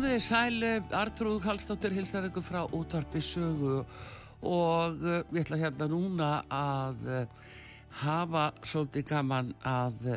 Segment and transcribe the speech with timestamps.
[0.00, 0.62] Komið þið sæl,
[0.96, 3.82] Artrúð Hallstóttir hilsar ykkur frá útvarpi sögu.
[4.48, 7.50] Og uh, við ætla hérna núna að uh,
[8.00, 10.14] hafa svolítið gaman að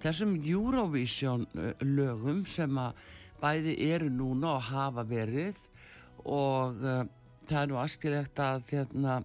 [0.00, 1.44] þessum Eurovision
[1.84, 3.04] lögum sem að
[3.42, 5.60] bæði eru núna og hafa verið.
[6.24, 9.18] Og það er nú askilegt að hérna,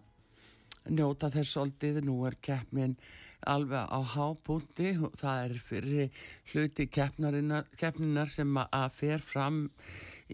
[0.92, 3.00] njóta þess svolítið, nú er keppnin
[3.50, 9.68] alveg á hábúndi það er fyrir hluti keppninar sem að fer fram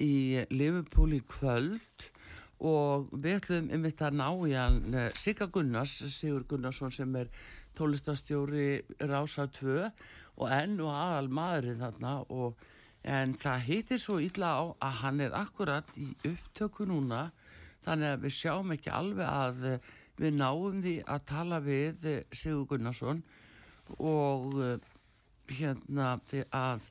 [0.01, 2.07] í Liverpool í kvöld.
[2.68, 7.12] Og við ætlum um þetta að ná í hann eh, Sigga Gunnars, Sigur Gunnarsson sem
[7.19, 7.30] er
[7.77, 9.75] tólistastjóri Rása 2
[10.38, 12.15] og enn og aðal maðurinn þarna.
[12.33, 12.57] Og
[13.07, 17.27] en það heitir svo illa á að hann er akkurat í upptöku núna.
[17.86, 19.69] Þannig að við sjáum ekki alveg að
[20.18, 23.24] við náum því að tala við eh, Sigur Gunnarsson
[23.98, 24.78] og eh,
[25.58, 26.88] hérna því að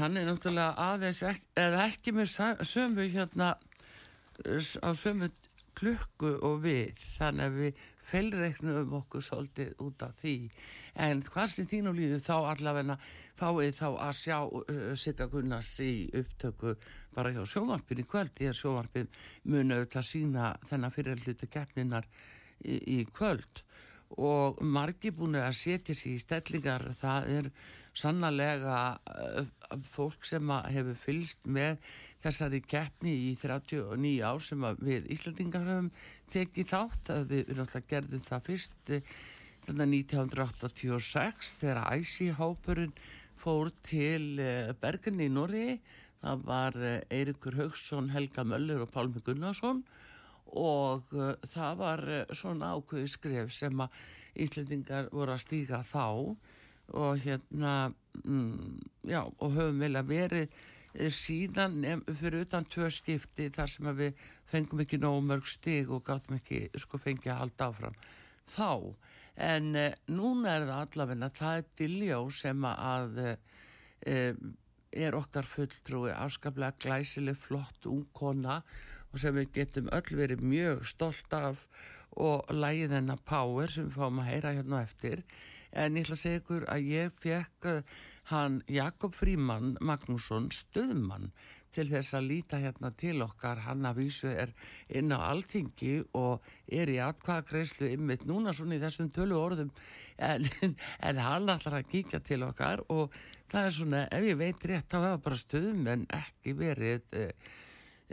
[0.00, 2.32] hann er náttúrulega aðeins ekki, eða ekki með
[2.66, 5.28] sömu hérna á sömu
[5.78, 6.96] klukku og við.
[7.18, 10.36] Þannig að við felreiknum okkur svolítið út af því
[11.00, 12.96] en hvað sem þínu líður þá allavegna
[13.40, 16.74] fáið þá að sjá uh, Sigga Gunnars í upptöku
[17.14, 19.10] bara hjá sjónvarpin í kvöld því að sjónvarpin
[19.48, 22.08] muni auðvitað sína þennan fyrir hlutu keppninar
[22.64, 23.64] í, í kvöld.
[24.20, 26.88] Og margi búin að setja sér í stellingar.
[26.98, 27.50] Það er
[27.96, 29.44] sannlega uh,
[29.86, 31.78] fólk sem hefur fylst með
[32.20, 35.90] þessari keppni í 39 ár sem við Íslandingar höfum
[36.32, 37.12] tekið þátt.
[37.30, 39.14] Við náttúrulega gerðum það fyrst eh,
[39.70, 42.94] þarna 1986 þegar æsihópurinn
[43.38, 45.78] fór til eh, Bergen í Norri
[46.20, 49.84] það var eh, Eirikur Haugsson, Helga Möller og Pálmi Gunnarsson.
[50.50, 52.00] Og uh, það var
[52.34, 54.00] svona ákveði skref sem að
[54.42, 56.34] Íslendingar voru að stíga þá.
[56.98, 57.74] Og hérna
[58.24, 60.58] mm, já, og höfum vel að verið
[61.14, 66.40] síðan fyrir utan tvö skipti þar sem við fengum ekki nógu mörg stig og gáttum
[66.40, 68.00] ekki sko fengið að halda áfram.
[68.50, 68.70] Þá
[69.40, 74.34] en uh, núna er það allavegna það er Diljó sem að uh,
[74.90, 78.60] er okkar fulltrúi afskaplega glæsileg flott ungkona
[79.10, 81.66] og sem við getum öll verið mjög stolt af
[82.20, 85.22] og lægið hennar Power sem við fáum að heyra hérna eftir.
[85.70, 87.82] En ég ætla að segja ykkur að ég fekk uh,
[88.30, 91.30] hann Jakob Fríman Magnússon stuðmann
[91.74, 93.62] til þess að líta hérna til okkar.
[93.66, 94.52] Hann að vísu er
[94.88, 99.72] inn á alþingi og er í atkvaðagreislu ymmit núna svona í þessum tölu orðum.
[100.20, 100.46] En,
[101.08, 103.14] en hann ætlar að kíkja til okkar og
[103.50, 107.52] það er svona ef ég veit rétt þá hefur bara stuðum en ekki verið uh,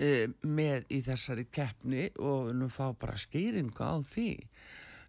[0.02, 4.30] uh, með í þessari keppni og nú fá bara skýringu á því.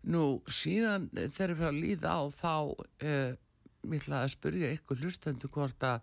[0.08, 3.30] Nú síðan eh, þegar við fyrir að líða á þá uh,
[3.88, 6.02] ég ætla að spyrja ykkur hlustendur hvort að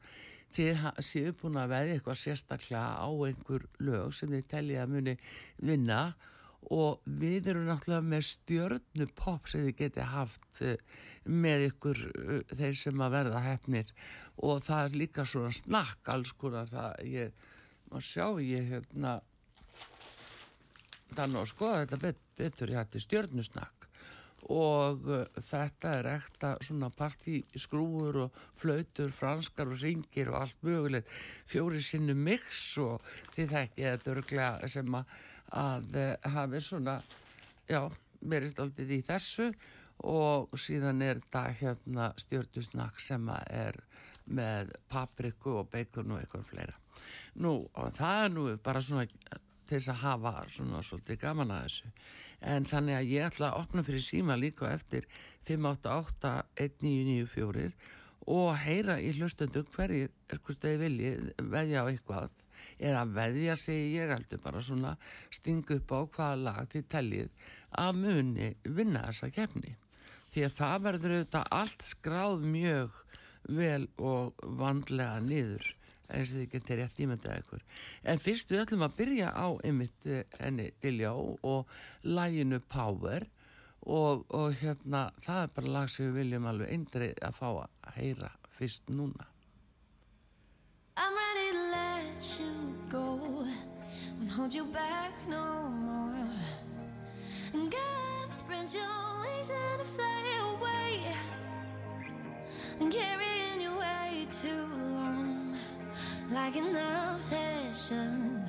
[0.55, 5.15] þið séu búin að veðja eitthvað sérstaklega á einhver lög sem þið teljið að muni
[5.59, 6.00] vinna
[6.74, 10.79] og við erum náttúrulega með stjörnu pop sem þið geti haft eh,
[11.25, 13.91] með ykkur eh, þeir sem að verða hefnir
[14.41, 17.47] og það er líka svona snakk alls konar það ég,
[17.91, 19.19] má sjá ég hérna
[21.15, 23.75] þannig að skoða þetta bet, betur ég hætti stjörnusnakk
[24.53, 31.09] og uh, þetta er ekta svona partyskrúur og flautur, franskar og ringir og allt mögulegt.
[31.49, 33.01] Fjóri sinnu mix og
[33.35, 35.15] því þekki þetta örglega sem að,
[35.63, 36.99] að uh, hafi svona
[37.69, 37.81] já,
[38.21, 39.49] verið stoltið í þessu.
[40.05, 43.77] Og síðan er þetta hérna stjörnusnakk sem að er
[44.25, 46.75] með papriku og bacon og eitthvað fleira.
[47.41, 49.05] Nú, og það er nú bara svona
[49.67, 51.88] til þess að hafa svona svolítið gaman að þessu.
[52.53, 55.03] En þannig að ég ætla að opna fyrir síma líka eftir
[55.48, 57.72] 588-1994
[58.36, 61.12] og heyra í hlustundum hverjir er hvort þeir vilji
[61.53, 62.31] veðja á eitthvað.
[62.75, 64.93] Eða veðja segi ég heldur bara svona
[65.34, 67.29] stinga upp á hvaða lag þið teljið
[67.86, 69.74] að muni vinna þessa kefni
[70.36, 72.95] því að það verður auðvitað allt skráð mjög
[73.55, 75.69] vel og vandlega niður
[76.09, 77.65] eins og þið getur rétt ímyndað ykkur
[78.03, 83.27] en fyrst við ætlum að byrja á einmitt eh, henni Diljá og læginu Power
[83.85, 87.95] og, og hérna það er bara lag sem við viljum alveg eindrið að fá að
[88.00, 89.29] heyra fyrst núna
[90.97, 93.45] I'm ready to let you go.
[94.17, 96.29] Won't hold you back no more.
[97.53, 101.03] And God spread your wings and fly away.
[102.79, 104.94] And carrying you way too long,
[106.32, 108.44] like an obsession.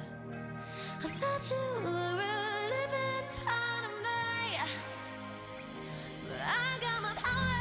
[0.98, 2.30] I thought you were a
[2.72, 4.58] living part of me,
[6.28, 7.55] but I got my power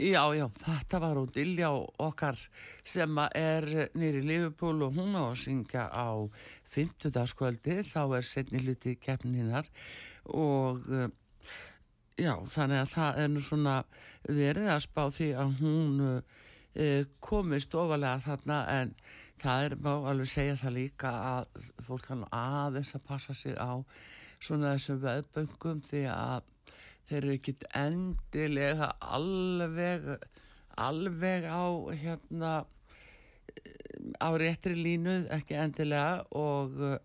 [0.00, 1.68] Já, já, þetta var hún Dilja
[2.00, 2.38] okkar
[2.88, 6.24] sem er nýri Liverpool og hún á að syngja á
[6.72, 7.18] 50.
[7.28, 9.68] skvöldi, þá er setni hluti keppninar
[10.32, 11.10] og eh,
[12.16, 13.74] já, þannig að það er nú svona
[14.24, 18.94] verið að spá því að hún uh, komist ofalega þarna en
[19.40, 23.84] það er má alveg segja það líka að fólk kann aðeins að passa sig á
[24.40, 26.48] svona þessum veðböngum því að
[27.10, 30.06] þeir eru ekkit endilega alveg
[30.80, 31.66] alveg á
[32.00, 32.52] hérna
[34.20, 36.98] á réttri línu ekki endilega og uh,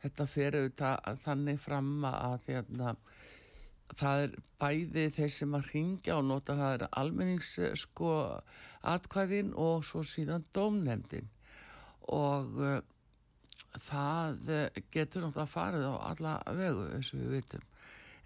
[0.00, 2.94] þetta auðvitað þannig fram að hérna
[3.98, 8.12] það er bæði þeir sem að ringja og nota það er almennings eh, sko
[8.86, 11.26] atkvæðin og svo síðan dómnefndin.
[12.14, 12.78] Og uh,
[13.82, 17.69] það eh, getur náttúrulega farið á alla vegu eins og við vitum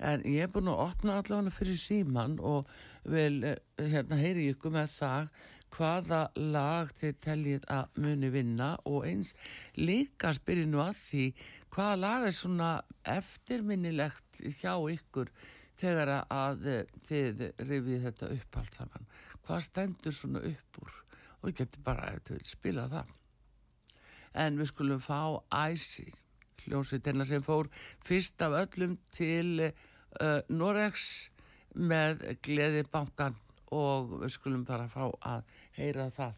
[0.04, 2.70] en ég er búin að opna allavega fyrir síman og
[3.08, 5.28] vil eh, hérna heyri ykkur með það
[5.74, 9.32] hvaða lag þið teljið að muni vinna og eins
[9.80, 11.24] líka spyrir nú að því
[11.74, 12.70] hvaða lag er svona
[13.16, 15.32] eftirminnilegt hjá ykkur
[15.80, 19.08] þegar að eh, þið rifið þetta upp allt saman?
[19.44, 21.00] Hvað stendur svona upp úr?
[21.42, 23.16] Og ég geti bara ef þið vil spila það.
[24.44, 25.18] En við skulum fá
[25.52, 26.06] Æsi
[26.64, 27.68] hljómsveitina sem fór
[28.04, 29.74] fyrst af öllum til uh,
[30.48, 31.06] Noregs
[31.74, 33.34] með gleði bankan
[33.74, 36.34] og við skulum bara fá að heyra það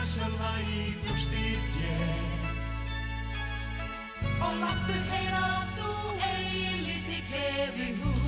[0.00, 1.42] lífsgleðina sjálfa í brjósti
[1.74, 2.20] þér
[4.40, 5.90] Og láttu heyra að þú
[6.30, 8.19] eigi lítið gleði hús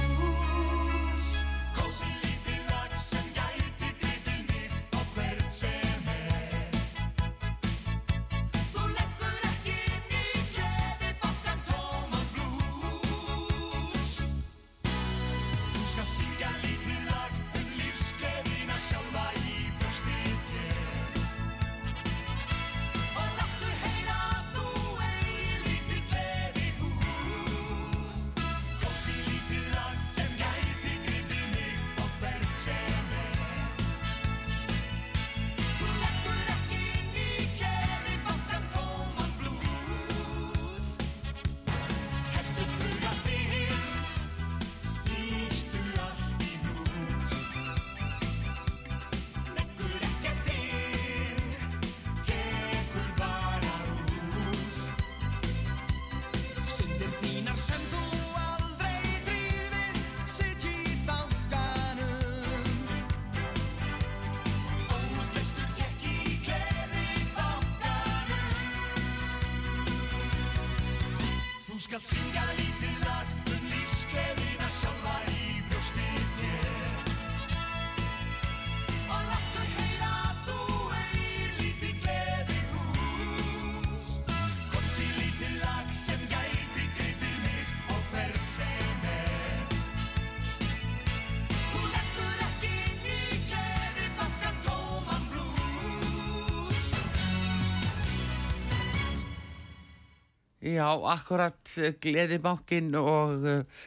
[100.73, 103.81] Já, akkurat Gleðibankin og uh,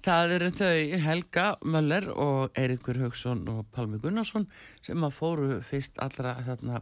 [0.00, 4.46] það eru þau Helga Möller og Eirikur Haugsson og Pálmi Gunnarsson
[4.80, 6.80] sem að fóru fyrst allra þarna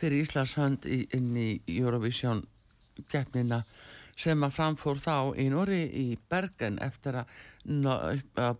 [0.00, 2.40] fyrir Íslands hönd inn í Eurovision
[3.12, 3.64] keppnina
[4.16, 7.36] sem að framfór þá í Nóri í Bergen eftir að,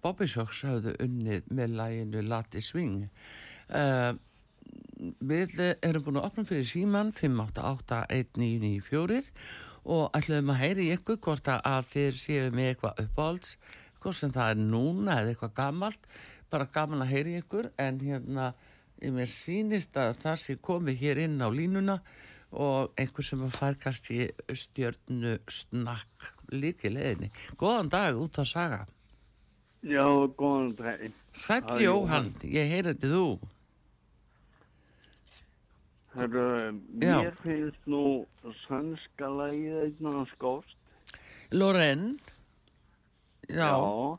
[0.02, 3.06] Bobby Shocks hafðu unnið með læginu Lati Swing.
[3.72, 4.12] Uh,
[5.24, 9.22] við eh, erum búin að opna fyrir síman 5881994
[9.86, 13.56] og ætlum að heyri ykkur hvort að- að þið séu með eitthvað uppáhalds
[14.02, 16.08] hvort sem það er núna eða eitthvað gamalt
[16.50, 18.48] bara gaman að heyri ykkur en hérna
[19.02, 22.00] ég mér sýnist að það sé komið hér inn á línuna
[22.52, 27.30] og einhver sem að fær kannski stjörnu snakk líki leiðinni.
[27.58, 28.86] Góðan dag út á saga.
[29.82, 30.06] Já,
[30.38, 30.76] góðan
[31.34, 33.26] Það er Jóhann, ég þetta þú.
[36.16, 38.04] Herru, mér finnst nú
[38.66, 40.76] sannska lagið einna skóst.
[41.52, 42.16] Loren,
[43.48, 44.18] já, Já.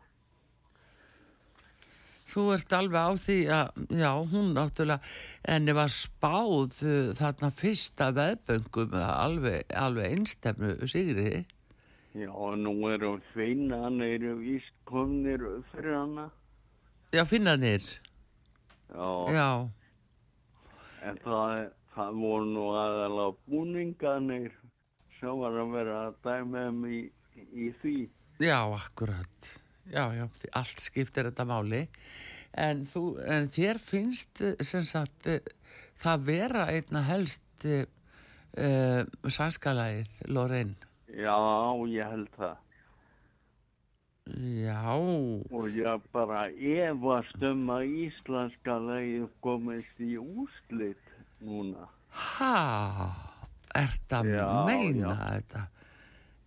[2.27, 5.01] þú ert alveg á því að, já, hún náttúrulega,
[5.47, 11.45] henni var spáð uh, þarna fyrsta veðböngum alveg, alveg einstefnu sigri.
[12.17, 16.29] Já, nú eru finnan eru víst komnir upp fyrir hana.
[17.15, 17.83] Já, finnanir,
[18.91, 19.09] Já.
[19.31, 19.49] já,
[21.07, 24.51] En það, það voru nú aðalega búninganir
[25.17, 26.99] sem var að vera að dæma um í,
[27.51, 27.97] í því.
[28.43, 29.53] já, akkurat.
[29.87, 30.25] Já, já,
[30.59, 31.85] allt skiptir þetta máli.
[32.57, 35.39] En, þú, en þér finnst sem sagt uh,
[35.97, 37.83] það vera einna helst uh,
[38.59, 40.75] uh, sænskalægið, Loren.
[41.07, 41.37] Já,
[41.87, 42.57] ég held það.
[44.35, 44.91] Já,
[45.55, 51.06] Og ég bara efast um að íslenska lagið komist í úslit
[51.41, 51.87] núna.
[52.09, 53.11] ha,
[53.75, 55.17] ert að Já, meina já.
[55.27, 55.65] þetta?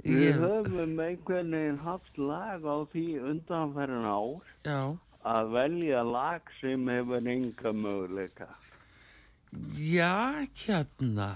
[0.01, 4.81] Við Ég, höfum einhvern veginn haft lag á því undanferðin ár já,
[5.29, 8.49] að velja lag sem hefur enga möguleika.
[9.77, 11.31] já, hérna,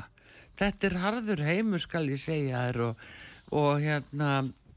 [0.57, 3.05] þetta er harður heimur skal ég segja þér og,
[3.53, 4.31] og hérna,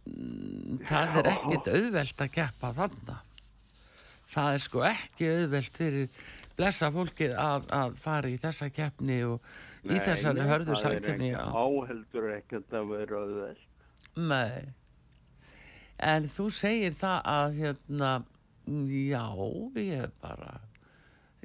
[0.10, 3.18] mm, það er ekkit auðvelt að keppa þarna.
[4.28, 6.10] Það er sko ekki auðvelt fyrir
[6.58, 9.46] blessa fólkið að, að fara í þessa keppni og
[9.86, 13.63] í þessari hörðu ekki áheldur ekkert að vera auðveld.
[14.17, 14.74] Nei.
[15.98, 18.12] En þú segir það að hérna,
[18.89, 19.24] já,
[19.82, 20.60] ég er bara,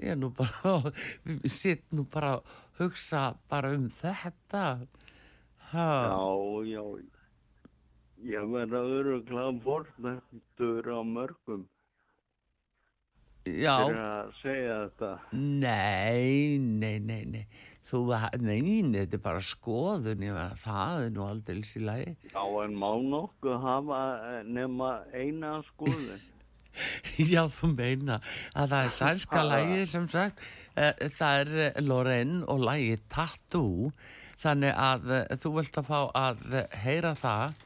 [0.00, 0.92] ég er nú bara,
[1.60, 4.66] sitt nú bara að hugsa bara um þetta.
[5.72, 6.84] Ha, Já, já.
[8.22, 11.64] Ég verða öruglega fornættur á mörgum
[13.46, 15.10] já, fyrir að segja þetta.
[15.34, 17.44] nei, nei, nei, nei,
[17.88, 18.02] þú,
[18.40, 22.14] nei, nei, þetta er bara skoðun, verða, það er nú aldrei í lagi.
[22.30, 26.28] Já, en má nokkuð hafa eh, nema eina skoðun.
[27.32, 28.22] Já, þú meina
[28.56, 30.40] að það er sænska lægi sem sagt,
[30.72, 33.90] uh, það er uh, Lorraine og lægi Tattoo,
[34.42, 37.60] þannig að þú vilt að fá að heyra það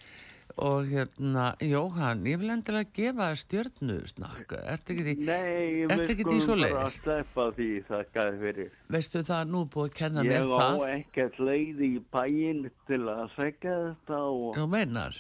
[0.57, 6.13] og hérna, Jóhann, ég vil endilega gefa stjörnu snakk, ertu ekki því, Nei, Ertu við
[6.15, 6.97] ekki í skulum bara svoleiðis?
[7.03, 8.71] sleppa því þakkaði fyrir.
[8.97, 13.01] veistu það nú búið að kenna Ég mér á það, ekkert leið í bæinn til
[13.13, 15.19] að segja þetta og þú meinar,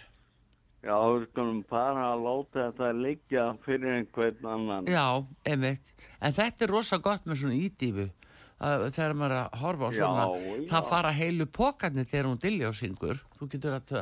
[0.87, 4.88] já, við skulum bara að láta þetta liggja fyrir einhvern annan.
[4.88, 5.07] já,
[5.44, 8.09] einmitt, en þetta er rosa gott með svona ídífu,
[8.57, 10.68] að, þegar maður að horfa á Já, svona, já.
[10.72, 13.94] það fara heilu pokarnir þegar hún diljósingur, þú getur að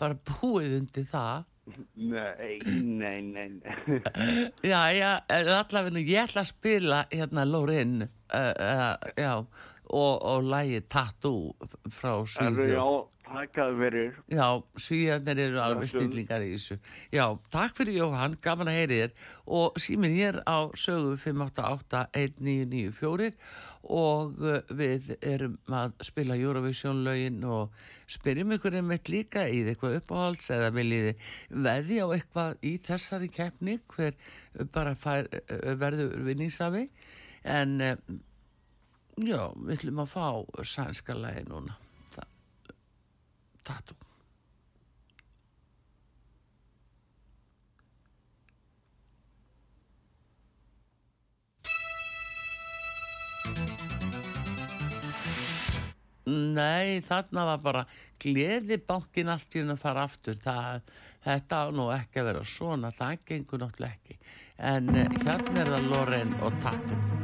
[0.00, 1.44] bara búið undir það,
[1.98, 4.00] Nei, nei, nei, nei.
[4.70, 9.32] Já, já, en allavega ég ætla að spila hérna Lórin uh, uh, já,
[9.90, 11.54] og, og lægi Tattoo
[11.92, 12.72] frá Svíðjóð.
[12.74, 12.84] já,
[13.26, 14.12] takkaði fyrir.
[14.32, 14.48] Já,
[14.82, 15.94] Svíðjarnir eru alveg Takk.
[15.94, 16.76] stillingar í þessu.
[17.14, 19.12] Já, takk fyrir Jóhann, gaman að heyri þér
[19.58, 23.30] og símin hér á sögu 5881994
[23.86, 27.70] og uh, við erum að spila Eurovision lögin og
[28.10, 31.12] spyrjum ykkur einmitt líka í eitthvað uppáhalds eða viljið
[31.50, 34.14] veði á eitthvað í þessari keppni hver
[34.74, 36.88] bara fær, uh, verður vinningsafi
[37.46, 37.96] en uh,
[39.16, 40.26] já, við ætlum að fá
[40.64, 41.76] sænska lagi núna.
[43.66, 44.06] Tattoo.
[56.26, 57.82] Nei, þarna var bara
[58.18, 60.38] gleði bankin allt í henni að fara aftur.
[60.42, 60.88] Það,
[61.26, 64.18] þetta á nú ekki að vera svona, það gengur náttúrulega ekki.
[64.72, 67.15] En eh, hérna er það Loren og Tattoo.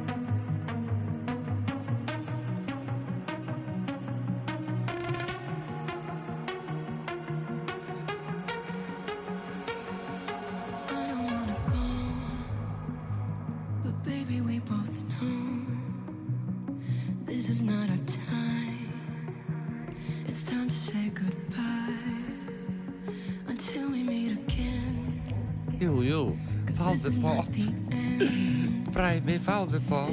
[29.74, 30.06] upp á.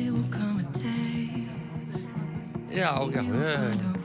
[2.72, 3.99] Já, já, já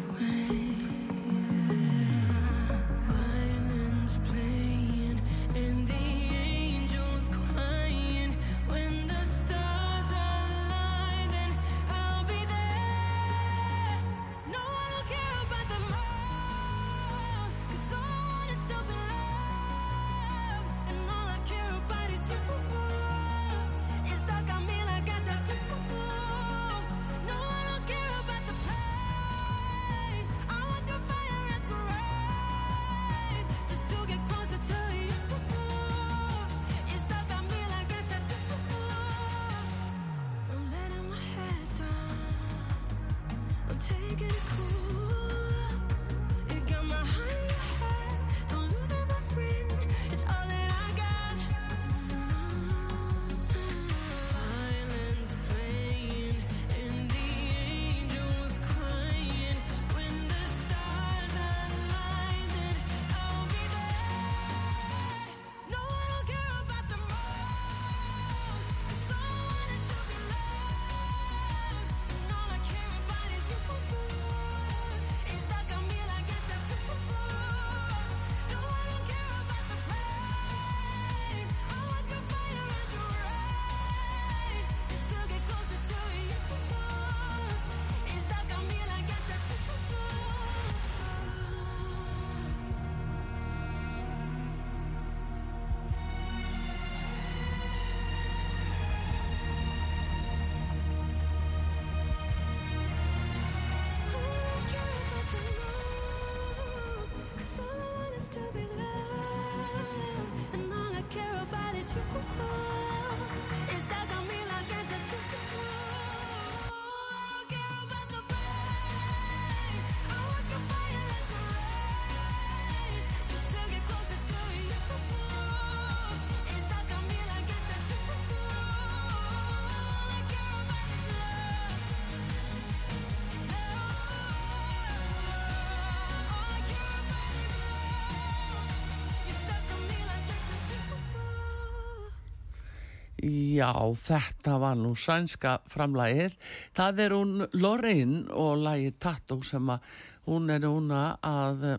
[143.25, 146.35] Já, þetta var nú sænska framlægið.
[146.77, 149.87] Það er hún Lorraine og lagið Tattoo sem að
[150.29, 151.79] hún er núna að eh,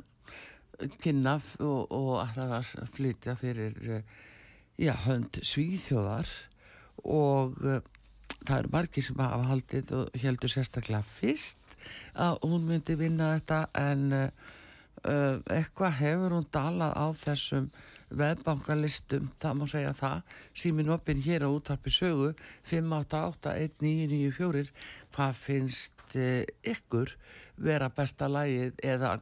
[1.04, 4.16] kynna og, og ætlar að flytja fyrir eh,
[4.82, 6.32] já, hönd svíþjóðar
[7.06, 7.80] og uh,
[8.46, 11.78] það eru margir sem hafa haldið og heldur sérstaklega fyrst
[12.18, 17.70] að hún myndi vinna þetta en uh, eitthvað hefur hún dalað á þessum
[18.10, 20.22] veðbankalistum, það má segja það.
[20.54, 22.34] Símin opinn hér á útarpi sögu
[22.70, 24.70] 5881994
[25.16, 27.16] hvað finnst uh, ykkur
[27.56, 29.22] vera besta lagið eða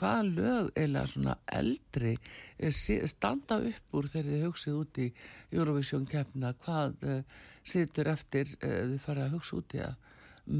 [0.00, 2.14] hvaða lög eða svona eldri
[2.58, 2.72] eh,
[3.08, 5.08] standa upp úr þegar þið hugsið út í
[5.52, 7.20] Eurovision keppna hvað uh,
[7.66, 9.94] situr eftir uh, þið farið að hugsa út í það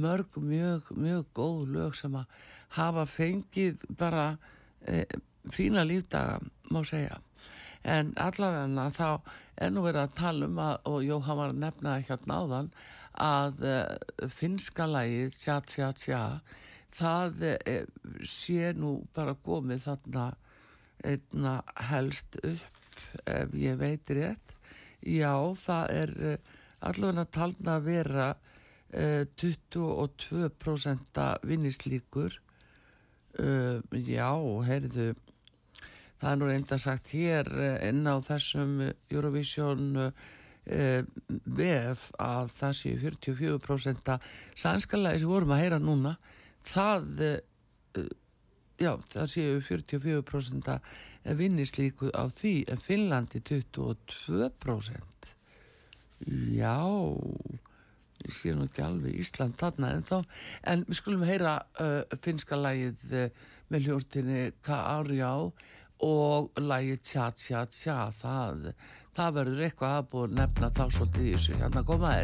[0.05, 2.37] mörg mjög, mjög góð lög sem að
[2.77, 5.19] hafa fengið bara uh,
[5.51, 6.39] fína lífdaga
[6.71, 7.19] má segja
[7.83, 9.09] en allavega þá
[9.61, 12.71] er nú verið að tala um að, og Jóhann var að nefna það hérna áðan
[13.21, 16.23] að uh, finska lagið Tja Tja Tja
[16.95, 17.83] það uh,
[18.27, 20.27] sé nú bara komið þarna
[21.07, 21.55] einna
[21.91, 24.57] helst upp ef ég veit rétt.
[25.01, 26.37] Já það er uh,
[26.91, 32.41] allavega talna að vera uh, 22% vinnislíkur
[33.31, 34.35] já,
[34.67, 35.13] heyrðu
[36.21, 40.13] það er nú reynda sagt hér eh, inn á þessum eh, Eurovision uh,
[41.57, 44.11] VF að það séu 44%
[44.61, 46.13] sænskalega sem vorum að heyra núna.
[46.69, 47.03] Það
[48.79, 50.77] já, það séu 44%
[51.41, 55.33] vinnislíku á því en Finnlandi 22%
[56.53, 56.77] já
[58.21, 60.17] ég sé nú ekki alveg Ísland þarna en þá
[60.69, 63.29] en við skulum heyra uh, finska lagið uh,
[63.73, 65.35] með hljóstinni K.A.R.J.á
[66.07, 68.73] og lagið Tja Tja Tja það,
[69.17, 71.59] það verður eitthvað að búið nefna þá svolítið í þessu.
[71.61, 72.15] Hérna koma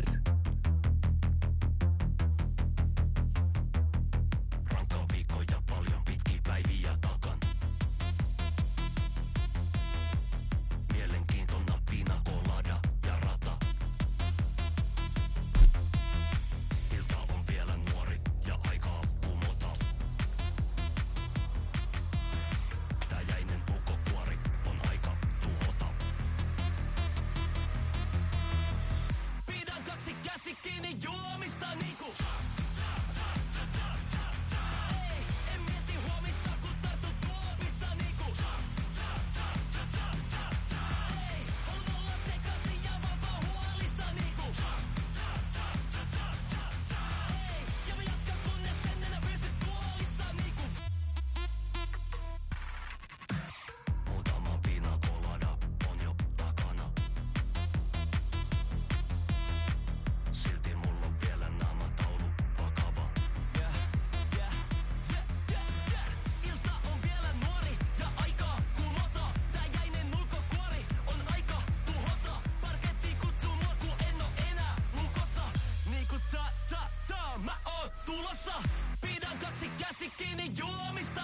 [78.16, 78.52] tulossa.
[79.00, 81.15] Pidän kaksi käsi kiinni juomista.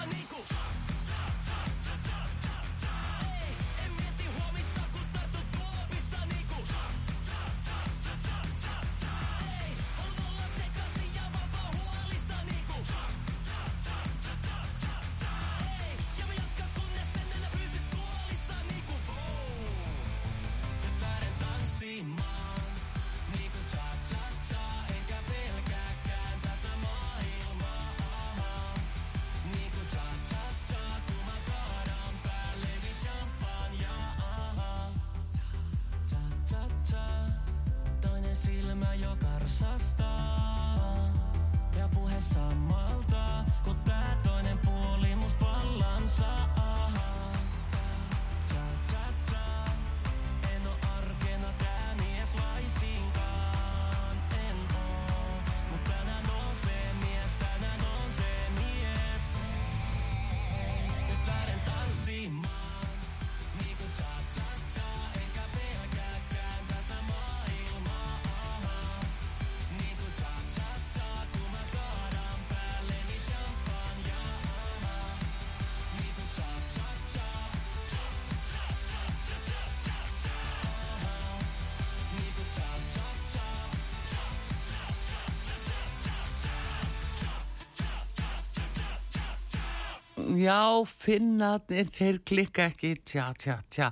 [90.33, 93.89] Já, finnarnir, þeir klikka ekki, tja, tja, tja.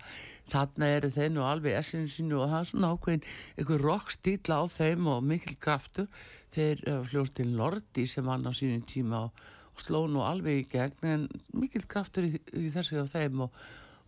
[0.51, 3.27] Þarna eru þeir nú alveg essinu sínu og það er svona ákveðin
[3.61, 6.09] einhver rockstíla á þeim og mikil kraftur.
[6.55, 9.45] Þeir uh, fljóst til Lordi sem hann á sínum tíma og,
[9.77, 13.61] og sló nú alveg í gegn en mikil kraftur í, í þessu á þeim og,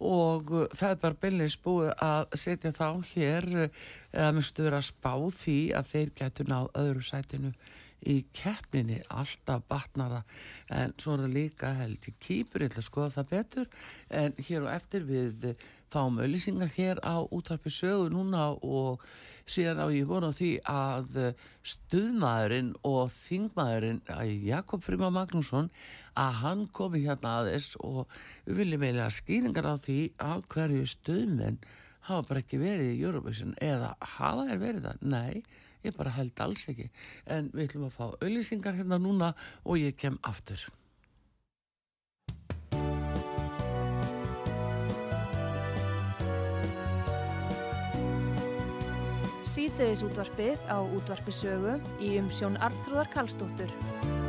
[0.02, 4.80] og uh, það er bara beinleins búið að setja þá hér uh, eða minnstu vera
[4.80, 7.54] að spá því að þeir getur náð öðru sætinu
[8.08, 10.22] í keppninni alltaf batnara
[10.72, 13.70] en svo er það líka held í kýpur, ég ætla að skoða það betur
[14.22, 15.46] en hér og eftir við
[15.92, 19.02] fáum auðlýsingar hér á útvarpi sögu núna og
[19.48, 21.18] síðan á ég vona því að
[21.66, 24.00] stuðmaðurinn og þingmaðurinn
[24.46, 25.68] Jakob Frima Magnússon
[26.18, 28.06] að hann komi hérna aðeins og
[28.46, 31.60] við viljum eiginlega skýringar á því að hverju stuðmenn
[32.08, 35.04] hafa bara ekki verið í Eurovision eða hafa þær verið það?
[35.12, 35.42] Nei,
[35.82, 36.90] ég bara held alls ekki.
[37.26, 39.32] En við ætlum að fá auðlýsingar hérna núna
[39.64, 40.64] og ég kem aftur.
[49.52, 54.21] Síðdeðis útvarpið á útvarpi sögu í umsjón Arnþróðar Karlsdóttur.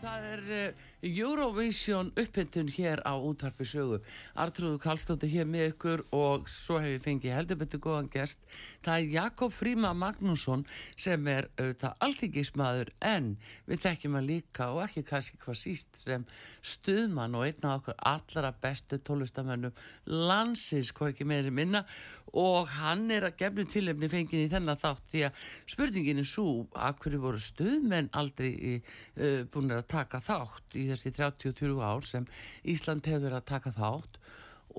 [0.00, 4.00] Það er uh, Eurovision uppbytun hér á útvarpi sögu.
[4.36, 8.42] Artrúður Karlsdóttir hér með ykkur og svo hef ég fengið heldur betur góðan gest.
[8.84, 10.66] Það er Jakob Fríma Magnússon
[11.00, 13.32] sem er auðvitað alþingismadur en
[13.64, 16.26] við þekkjum hann líka og ekki kannski hvað síst sem
[16.60, 21.86] stuðmann og einn af okkur allra bestu tólustamönnum landsins, hvað ekki meiri minna
[22.36, 26.46] og hann er að gefnu tilefni fengið í þennan þátt því að spurningin er svo
[26.78, 32.26] að hverju voru stuðmenn aldrei uh, búin að taka þátt í þessi 33 ár sem
[32.64, 34.20] Ísland hefur að taka þátt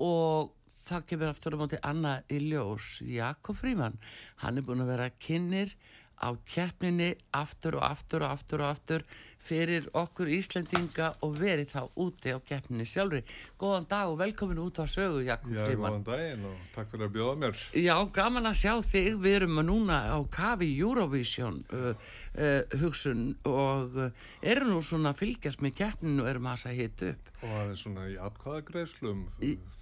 [0.02, 3.98] og það kemur aftur á móti Anna í ljós Jakob Fríman
[4.44, 5.74] hann er búin að vera kynir
[6.22, 9.06] á keppninni aftur og aftur og aftur og aftur
[9.42, 13.22] fyrir okkur Íslendinga og verið þá úti á keppninni sjálfri.
[13.60, 15.90] Góðan dag og velkomin út á sögu Jakob Já, Fríman.
[15.90, 17.64] góðan daginn og takk fyrir að bjóða mér.
[17.82, 19.10] Já, gaman að sjá þig.
[19.22, 21.90] Við erum núna á kafi Eurovision uh,
[22.38, 24.08] uh, hugsun og uh,
[24.40, 27.28] erum nú svona að fylgjast með keppninu og erum að það hitt upp.
[27.42, 29.22] Og það er svona í atkvæðagreislum,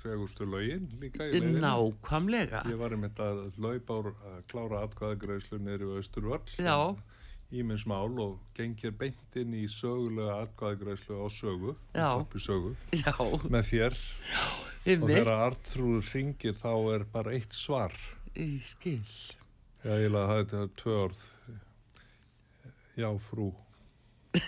[0.00, 1.60] fegustu lögin líka í leiðinu.
[1.60, 2.64] Nákvæmlega.
[2.72, 6.46] Ég var að laupa úr að klára atkvæðagreislu neyru Östurvall.
[6.56, 6.76] Já.
[6.80, 7.09] Ímins
[7.86, 11.74] mál og gengir beint inn í sögulega atkvæðagreislu á sögu.
[11.94, 12.24] Já.
[12.38, 12.76] Sögu.
[12.94, 13.14] Já,
[13.50, 13.96] Með þér.
[14.84, 17.92] við Og þegar Artrúður ringir þá er bara eitt svar.
[18.36, 19.02] ég skil.
[19.82, 21.24] Já, ég laði það þetta er tvö orð.
[22.96, 23.50] Já, frú.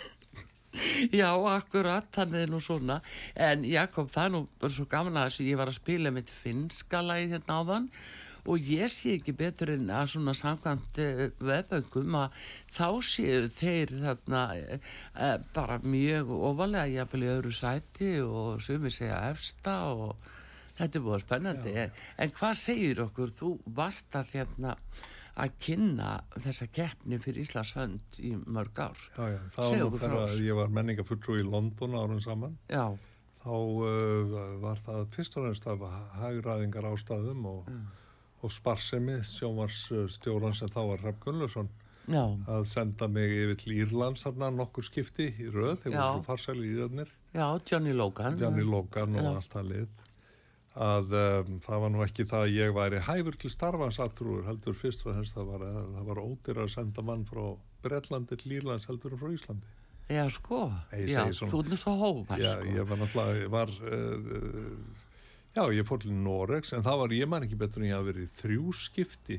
[1.12, 3.00] Já, akkurat, þannig nú svona.
[3.36, 6.30] En Jakob, það er nú bara svo gaman að þessu, ég var að spila mitt
[6.32, 7.88] finska lagið hérna áðan
[8.48, 12.37] og ég sé ekki betur en að svona samkvæmt uh, veföngum að
[12.74, 19.22] þá séu þeir þarna uh, bara mjög ofalega jafnvel í öðru sæti og sumir segja
[19.31, 20.28] efsta og
[20.78, 21.74] þetta er búið spennandi.
[21.85, 23.35] En, en hvað segir okkur?
[23.37, 24.76] Þú varst að hérna
[25.33, 29.00] að kynna þessa keppni fyrir Íslands hönd í mörg ár.
[29.16, 29.38] Já, já.
[29.54, 32.58] Það var Segðu nú þegar ég var menningafulltrú í London árum saman.
[32.69, 32.85] Já,
[33.42, 35.87] þá uh, var það fyrst og næst af
[36.21, 37.71] hagræðingar ástæðum og,
[38.42, 41.68] og sparsemi sjómarsstjóran sem þá var Hrafn Gunnlaugsson
[42.08, 42.22] já.
[42.50, 45.94] að senda mig yfir til Írlands nokkur skipti í röð, Já.
[45.94, 48.36] voru svo farsæli íðarnir, Já, Johnny Logan.
[48.38, 49.88] Johnny Logan og allt það lið
[50.72, 54.74] að um, það var nú ekki það að ég væri hæfur til starfans aftrúur heldur
[54.74, 57.42] fyrst og þess það var að það var ódýr að senda mann frá
[57.84, 59.78] Bretlandi til Írlands heldur en frá Íslandi
[60.12, 60.72] Já, sko.
[60.92, 62.72] Ég Já, svona- þú er nú svo hófært, Já, sko.
[62.74, 64.76] ég var náttúrulega, var, uh,
[65.53, 68.09] Já, ég fór til Noregs en það var, ég man ekki betur en ég hafi
[68.13, 69.37] verið þrjú skipti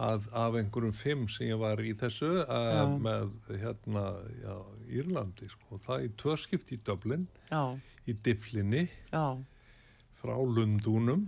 [0.00, 2.82] að, af einhverjum fimm sem ég var í þessu að, Já.
[3.06, 4.04] með hérna,
[4.42, 4.54] já,
[5.00, 5.80] Írlandi sko.
[5.86, 7.62] það í tvö skipti í Dublin já,
[8.08, 9.24] í Difflinni já,
[10.22, 11.24] frá Lundúnum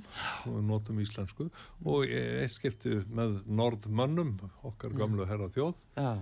[0.53, 1.49] og notum íslensku
[1.85, 4.37] og eitt skipti með Norðmönnum
[4.69, 5.75] okkar gamlu herra þjóð.
[5.99, 6.13] Já,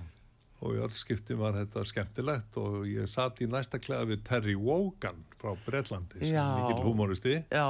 [0.63, 4.55] og í öll skipti var þetta skemmtilegt og ég satt í næsta kleða við Terry
[4.55, 7.67] Wogan frá Bretlandi sem er mikill humoristi já,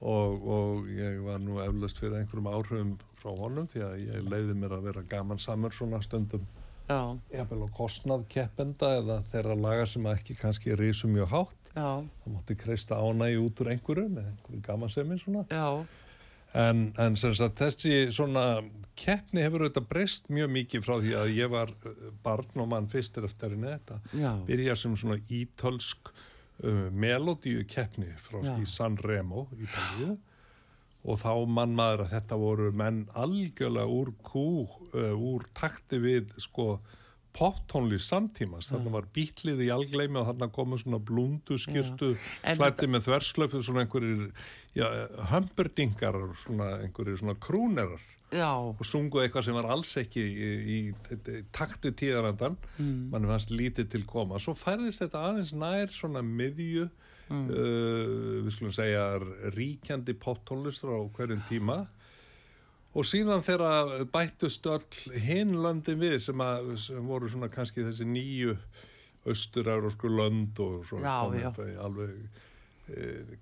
[0.00, 4.56] og, og ég var nú eflaust fyrir einhverjum áhrifum frá honum því að ég leiði
[4.56, 6.46] mér að vera gaman samur svona stundum.
[6.90, 7.14] Á
[7.76, 11.58] kostnað keppenda eða þeirra laga sem ekki kannski risu mjög hátt.
[11.70, 15.18] Já, það mátti kreista ánægi út úr einhverju með einhverju gamansemi
[16.50, 18.64] En, en sem sagt, þessi svona
[18.98, 21.70] keppni hefur auðvitað breyst mjög mikið frá því að ég var
[22.24, 24.00] barn og mann fyrstir eftir þetta.
[24.10, 26.10] já, Byrja sem svona ítölsk
[26.64, 28.54] uh, melodíu keppni frá Já.
[28.60, 30.16] í San Remo, Ítalíu.
[31.00, 34.48] Og þá mann maður að þetta voru menn algjörlega úr kú,
[34.92, 36.74] uh, úr takti við sko
[37.36, 38.68] poptónlist samtímas.
[38.72, 43.62] Þannig var bítlið í algleimi og þannig komu svona blúndu skirtu, En hlætti með þverslöfu
[43.64, 44.30] svona einhverjir,
[44.76, 44.86] já,
[45.30, 48.02] hömberdingar, svona einhverjir svona krúnerar
[48.32, 53.08] já, og sungu eitthvað sem var alls ekki í, í, í taktu tíðarandan mm.
[53.12, 54.40] mann fannst lítið til koma.
[54.42, 59.06] Svo færðist þetta aðeins nær svona miðju uh, við skulum segja
[59.56, 61.80] ríkjandi poptónlistur á hverjum tíma.
[62.90, 68.06] Og síðan þegar bættust öll hinn löndin við sem, að, sem voru svona kannski þessi
[68.08, 68.56] nýju
[69.30, 71.50] austur-eurósku lönd og svo Já, já.
[71.84, 72.16] alveg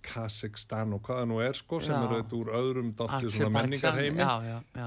[0.04, 2.02] Kazakstan og hvaða nú er sko sem Já.
[2.04, 4.84] eru þetta úr öðrum dálítið svona menningarheimi já, já, já.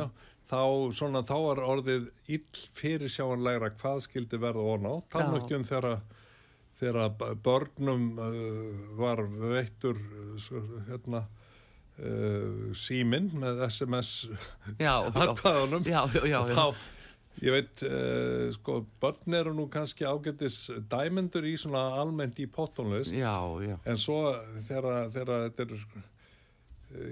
[0.00, 0.10] Já.
[0.50, 0.62] Þá,
[0.98, 4.92] svona, þá var orðið ill fyrir sjáanlegra hvað skildi verða og ná.
[5.12, 5.42] Tala Já.
[5.44, 6.00] ekki um þegar,
[6.80, 10.48] þegar börnum uh, var veittur uh,
[10.88, 11.22] hérna,
[12.00, 14.10] uh, síminn með SMS
[14.82, 14.96] já.
[15.14, 16.74] Þá,
[17.40, 23.14] ég veit, uh, sko, börn eru nú kannski ágættis dæmendur í svona almennt í pottónlist.
[23.16, 24.18] já, já, En svo
[24.66, 25.74] þegar, þetta er,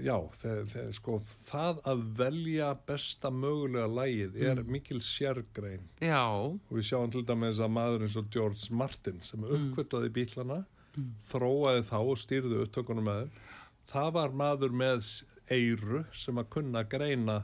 [0.03, 5.87] já, þegar, þegar, sko, það að velja besta mögulega lægið er mikil sérgrein.
[6.03, 10.65] já, Og við sjáum til dæmis að maður eins og George Martin sem uppkvötaði bílana,
[11.29, 13.31] þróaði þá og stýrði upptökunum með þeim.
[13.89, 15.07] Það var maður með
[15.49, 17.39] eyru sem að kunna greina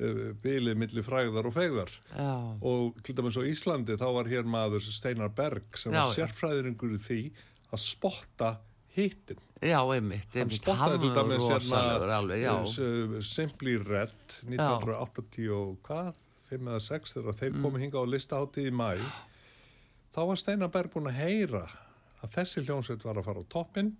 [0.00, 1.90] uh, bilið milli frægðar og fegðar.
[2.14, 2.30] já,
[2.62, 6.26] Og til dæmis á Íslandi þá var hér maður Steinar Berg sem Já, var já.
[6.26, 7.20] sérfræðingur í því
[7.72, 8.52] að spotta
[8.96, 9.38] hittin.
[9.62, 11.48] já, einmitt, Hann einmitt, spottaði til dæmis
[12.42, 16.14] já, uh, Simply Red 1980 og hvað
[16.48, 17.62] 5 eða 6 þegar þeir Mm.
[17.62, 18.96] komu hinga á listaháttíð í mæ
[20.14, 21.66] þá var Steinar Berg búin að heyra
[22.24, 23.92] að þessi hljónsveit var að fara á toppinn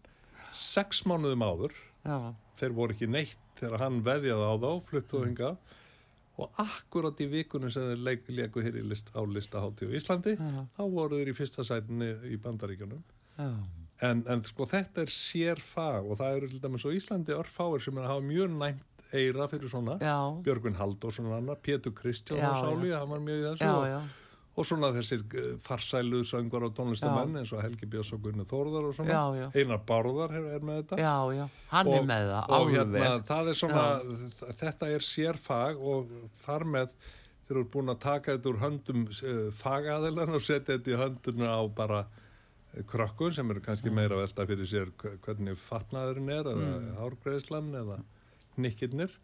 [0.53, 1.75] sex mánuðum áður
[2.05, 5.57] já, þeir voru ekki neitt þegar hann veðjaði á þá, Mm.
[6.39, 10.37] Og akkurat í vikunum sem þeir leik, leiku hér list, á listaháttíð á Íslandi,
[10.77, 13.03] þá voru þeir í fyrsta sætinni í bandaríkjunum.
[13.39, 13.51] já,
[14.01, 17.83] En, en sko þetta er sér fag og það eru til dæmis á Íslandi örfáir
[17.83, 19.97] sem er að hafa mjög næmt eira fyrir svona.
[19.99, 20.15] já,
[20.47, 23.75] Björgvin Halldórsson og annar, Pétur Kristján Já, og Sáli, hann var mjög í þessu já,
[23.75, 23.99] og, já,
[24.59, 28.89] og svona þessir uh, farsælu söngvar og tónlistamenn eins og Helgi Björns og Gunni Þórðar
[28.89, 29.13] og svona.
[29.15, 29.47] Já, já.
[29.63, 30.99] Einar Bárðar er, er með þetta.
[31.05, 33.87] Já, já, hann er með það, og hérna, það er svona
[34.65, 36.13] þetta er sérfag og
[36.45, 36.97] þar með
[37.49, 41.55] þeir eru búin að taka þetta úr höndum uh, fagaðilan og setja þetta í hönduna
[41.57, 46.51] á bara uh, krökkun sem eru kannski meira velta fyrir sér hve- hvernig fatnaðurinn er
[46.53, 46.91] eða mm.
[46.99, 48.03] hárgreðslan eða
[48.59, 49.15] nikkirnir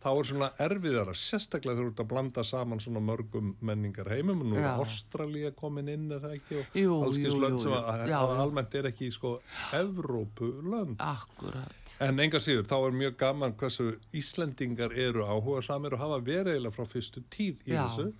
[0.00, 4.48] þá er svona erfiðara, sérstaklega þú ert að blanda saman svona mörgum menningar heimum og
[4.48, 4.70] nú er Já.
[4.80, 6.60] Ástralía komin inn er það ekki?
[6.88, 9.34] Og alls jú, lönd sem að, að almennt er ekki sko
[9.76, 10.96] Evrópulönd.
[11.04, 16.20] Akkurat, En enga síður, þá er mjög gaman hversu Íslendingar eru áhuga samir og hafa
[16.24, 17.84] verið eiginlega frá fyrstu tíð í Já.
[17.84, 18.12] þessu.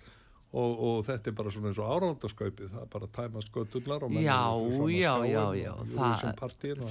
[0.51, 4.03] Og, og þetta er bara svona eins og árándaskaupið, það er bara að tæma skötulnar
[4.03, 4.39] og já,
[4.91, 6.41] já, já, já, það,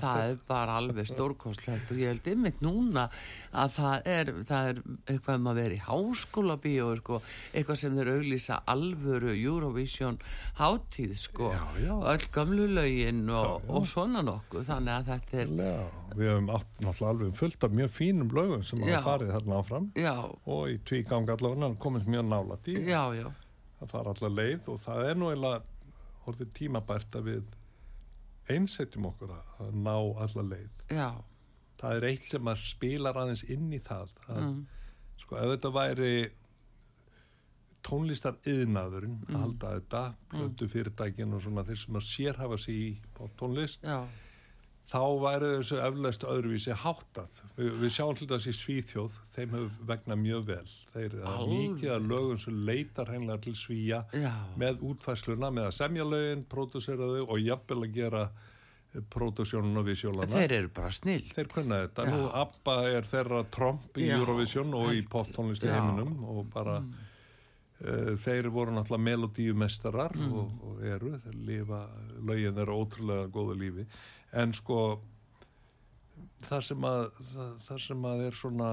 [0.01, 3.05] það er bara alveg stórkostlegt og ég held einmitt núna
[3.51, 4.80] að það er, það er
[5.11, 7.20] eitthvað um að vera í háskóla bíó, sko,
[7.53, 10.18] eitthvað sem þeir auglýsa alvöru Eurovision
[10.61, 11.94] hátíð, sko, Já, já.
[12.12, 16.70] öll gamlu lögin og, og svona nokkuð, þannig að þetta er, Já, við hefum átt
[16.84, 19.90] náttúrulega alveg fullt af mjög fínum lögum sem hafa farið þarna áfram.
[19.98, 20.14] Já,
[20.46, 22.76] og í tvígang allavega komist mjög nálat í.
[22.86, 23.26] Já, já,
[23.80, 25.62] að fara allar leið og það er nú eiginlega
[26.30, 27.57] orðið tímabært að við
[28.51, 30.70] einsetjum okkur að ná allar leið.
[30.90, 31.09] Já,
[31.80, 34.66] það er eitt sem að spilar aðeins inn í það að, Mm.
[35.18, 36.12] sko ef þetta væri
[37.82, 39.34] tónlistar yðnaðurinn Mm.
[39.34, 42.98] að halda þetta, plötu fyrirtækin og svona þeir sem að sérhafa sig í
[43.38, 44.04] tónlist já,
[44.90, 47.40] þá væri þessu eflaust öðruvísi háttað.
[47.56, 50.68] Vi, við sjáum til þess í Svíþjóð, þeim hefur vegna mjög vel.
[50.92, 51.70] Þeir Alveg.
[51.78, 54.34] mikið að lögum sem leitar hennilega til Svíja Já.
[54.58, 58.30] með útfæsluna, með að semja lögin, pródusera þau og jafnvel að gera
[59.11, 60.26] pródusjónun og visjólana.
[60.32, 61.28] Þeir eru bara snill.
[61.30, 62.07] Þeir kunna þetta.
[62.09, 62.14] Já.
[62.16, 64.16] Nú ABBA er þeirra tromp í Já.
[64.18, 65.76] Eurovision og í poptónlist í Já.
[65.78, 70.32] heiminum og bara uh, þeir voru náttúrulega melodíumestarar Mm.
[70.34, 71.82] og, og eru, þeir lifa
[72.26, 73.86] lögin þeirra ótrúlega góðu lífi
[74.32, 74.80] en sko
[76.49, 78.70] það sem að það, það sem að er svona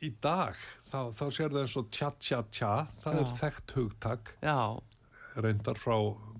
[0.00, 0.56] í dag
[0.88, 2.70] þá, þá sér það eins og tja tja tja
[3.02, 3.20] það Já.
[3.24, 4.56] er þekkt hugtak Já,
[5.44, 5.96] reyndar frá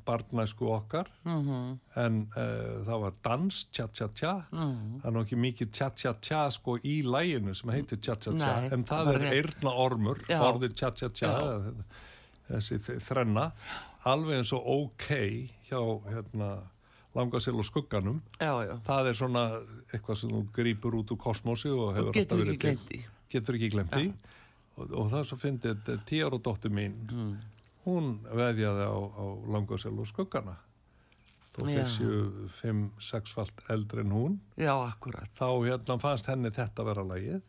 [0.07, 1.11] barnæsku okkar.
[1.25, 5.01] Mhm, en uh, það var dans, tja tja tja mhm.
[5.03, 8.35] það er nú ekki mikið tja tja tja sko í læginu sem heitir tja tja
[8.37, 10.41] tja Nei, en það það er eirna ormur Já.
[10.49, 11.87] orðið tja tja tja Já.
[12.51, 13.51] þessi þrenna.
[14.11, 15.09] Alveg eins og ok
[15.69, 16.55] hjá hérna
[17.15, 18.21] langasil og skugganum.
[18.41, 18.75] Já, já.
[18.87, 19.45] það er svona
[19.91, 22.61] eitthvað sem þú grýpur út úr kosmosi og hefur alltaf verið
[23.31, 24.11] getur ekki glemt því.
[24.79, 26.95] Og, og það svo fyndið tíjar og dóttir mín.
[27.11, 27.35] Mm.
[27.91, 30.57] Hún veðjaði á, á langasil og skuggana.
[31.51, 32.19] Þó fyrir séu
[32.61, 34.37] fimm, sexfalt eldri en hún.
[34.61, 35.31] Já, akkurat.
[35.35, 37.41] þá hérna fannst henni þetta vera lagið.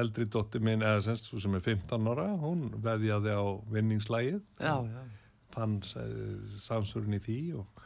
[0.00, 3.44] Eldri dóttir mín eða semst svo sem er 15 ára hún veðjaði á
[3.74, 4.40] vinningslagið.
[4.56, 5.02] Já, já.
[5.52, 7.82] fann uh, samsvörun í því og,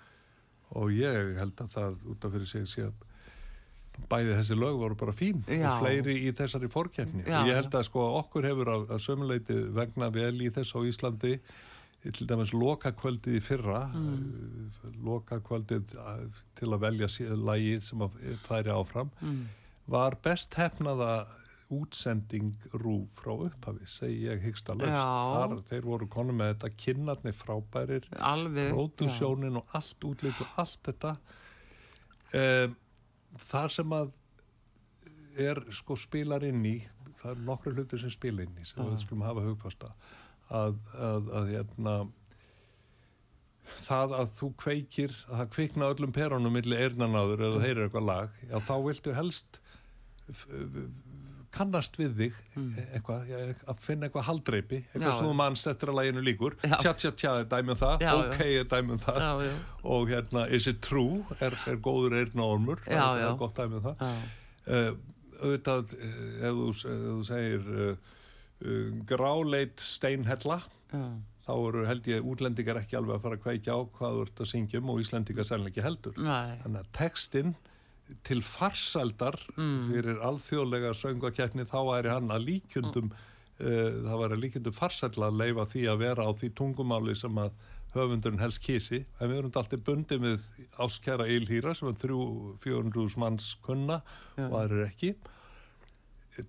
[0.78, 3.02] og ég held að það út af fyrir sig sé að
[4.10, 5.70] bæði þessi lög voru bara fín Já.
[5.70, 7.40] og fleiri í þessari fórkeppni Já.
[7.40, 10.80] og ég held að sko okkur hefur að, að sömuleiti vegna vel í þess á
[10.86, 11.38] Íslandi
[12.06, 14.92] til dæmis lokakvöldið í fyrra mm.
[15.08, 16.20] lokakvöldið uh,
[16.58, 19.48] til að velja lagið sem að færi áfram Mm.
[19.90, 21.26] var best hefnaða
[21.72, 24.94] útsending rúf frá upphafi, segi ég hyggsta lögst.
[24.94, 25.02] Já.
[25.34, 28.70] Þar, þeir voru konum með þetta, kinnarnir frábærir, Alveg.
[28.70, 31.16] pródusjónin og allt útlít og allt þetta.
[32.36, 32.76] Um,
[33.42, 34.12] það sem að
[35.46, 36.76] er sko spilar inn í,
[37.20, 39.90] það er nokkru hlutir sem spila inn í, sem við skulum hafa hugfasta,
[40.48, 41.96] að, að, að hérna,
[43.84, 48.08] það að þú kveikir, að það kvikna öllum perunum milli eirnanáður eða þeir eru eitthvað
[48.08, 49.60] lag, já þá viltu helst
[51.52, 52.34] kannast við þig
[52.94, 53.36] eitthvað, já,
[53.70, 55.18] að finna eitthvað haldreipi, eitthvað Já.
[55.18, 56.76] sem þú manst eftir að laginu líkur, Já.
[56.82, 58.24] tja tja tja er dæmi um það, Já, já.
[58.24, 59.54] ok er dæmi um það Já, já.
[59.96, 63.28] og hérna is it true er, er góður eirnaormur, það Já, er- já.
[63.30, 64.10] er gott dæmi um það Já,
[64.66, 64.92] uh,
[65.36, 67.96] auðvitað ef þú, ef þú segir uh,
[68.66, 70.60] uh, gráleit steinhella
[70.92, 71.04] já.
[71.46, 74.40] þá eru held ég útlendingar ekki alveg að fara að kveikja á hvað þú ert
[74.46, 76.56] að syngja um og íslendingar sannlega ekki heldur Nei.
[76.64, 77.52] þannig að textin
[78.26, 79.88] til farsaldar Mm.
[79.90, 85.40] fyrir alþjóðlega söngakeppni þá væri hann að líkjundum uh, það væri að líkjundum farsaldla að
[85.42, 87.50] leifa því að vera á því tungumáli sem að
[87.96, 90.42] höfundurinn helst kísi en við erum alltaf bundið með
[90.84, 94.02] áskæra eilhýra sem er 300-400 manns kunna
[94.36, 95.14] og það er ekki.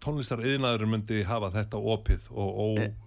[0.04, 3.07] Tónlistar yðnaðurinn myndi hafa þetta opið og óbundið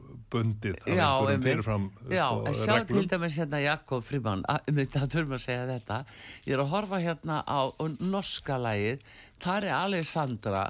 [0.86, 1.42] Eh, Já, einmitt.
[1.48, 3.00] fyrirfram Já, sko, en sjá reglum.
[3.00, 5.98] til dæmis hérna Jakob Fríman, það þurfum að segja þetta
[6.46, 7.60] ég er að horfa hérna á
[8.00, 9.00] norska lagið,
[9.40, 10.64] þar er Alessandra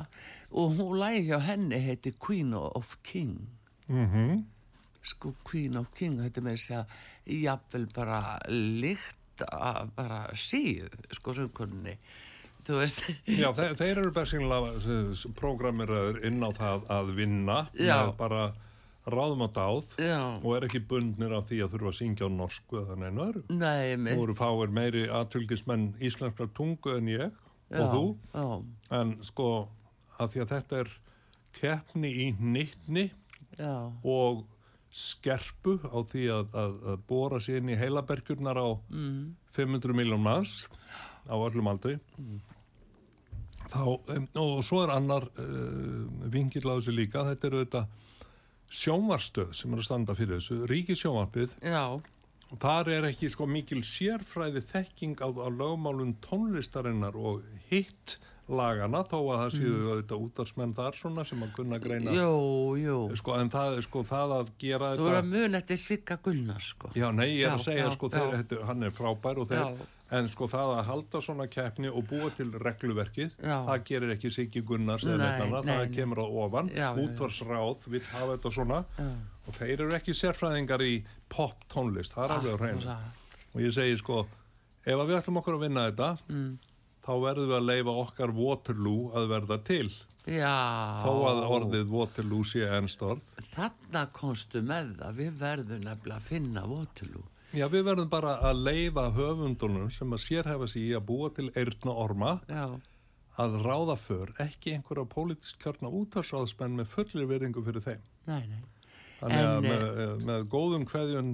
[0.53, 3.49] og hún lagið hjá henni heiti Queen of King
[3.89, 4.45] Mhm.
[5.03, 6.87] sko Queen of King þetta með þess að
[7.43, 11.33] jafnvel bara líkt að bara síð sko
[12.79, 14.75] veist Já, þeir, þeir eru bersinlega
[15.35, 17.97] prógramiraður inn á það að vinna Já.
[18.07, 18.53] með bara
[19.09, 20.21] ráðum á dáð Já.
[20.43, 23.43] og er ekki bundnir af því að þurfa að syngja á norsku eða neinu öðru.
[23.49, 24.19] Nei, mitt.
[24.21, 27.39] eru fáir meiri aðfylgismenn íslenskrar tungu en ég
[27.71, 28.47] og þú, Já,
[29.01, 29.49] en sko
[30.21, 30.95] að því að þetta er
[31.57, 33.07] keppni í nýttni
[33.59, 33.75] já,
[34.05, 34.45] og
[34.91, 39.21] skerpu á því að, að, að bóra sér inn í heilabergjurnar á mm,
[39.55, 40.65] 500 miljón manns
[41.31, 41.97] á öllum aldri.
[43.71, 47.23] Þá, um, og svo er annar uh, vingill á þessu líka.
[47.29, 47.85] Þetta eru þetta
[48.71, 51.85] sjónvarstöð sem er að standa fyrir þessu, ríkisjónvarpið já.
[52.61, 58.17] Þar er ekki sko mikil sérfræði þekking á, á lögmálun tónlistarinnar og hitt
[58.59, 62.17] lagana þó að það séu auðvitað útarsmenn þar svona sem að kunna greina.
[62.17, 62.35] Jú,
[62.81, 66.19] jú sko, en það, sko, það að gera Þú þetta er að mun eftir Sigga
[66.25, 66.93] Gunnar sko.
[66.99, 68.43] Já, nei, ég er Já, að segja, já, sko, þeir, já.
[68.43, 69.83] þetta, hann er frábær og þeir,
[70.21, 74.65] en sko það að halda svona keppni og búa til regluverkið, það gerir ekki Siggi
[74.67, 75.29] nei,
[75.71, 76.73] það kemur á ofan,
[77.05, 78.81] útvarsráð vill hafa þetta svona
[79.51, 82.99] og þeir eru ekki sérfræðingar í pop tónlist, það er alveg á hreinu.
[83.51, 84.23] Og ég segi, sko,
[84.85, 86.51] ef að við ætlum okkur að vinna þetta, mm.
[87.07, 89.91] Þá verðum við að leifa okkar Waterloo að verða til,
[90.29, 90.53] Já
[91.01, 93.25] þó að orðið Waterloo sé ennst orð.
[93.55, 97.25] Þarna komstu með það Við verðum nefnilega að finna Waterloo
[97.57, 101.49] Já, við verðum bara að leifa höfundunum sem að sérhefa sig í að búa til
[101.59, 102.67] eirna orma Já,
[103.41, 108.05] að ráða för, ekki einhverja pólitísk kjörna útarsráðsmenn með fullir verðingu fyrir þeim.
[108.29, 108.61] nei, nei.
[109.21, 111.33] Þannig að En, með, eh, með góðum kveðjun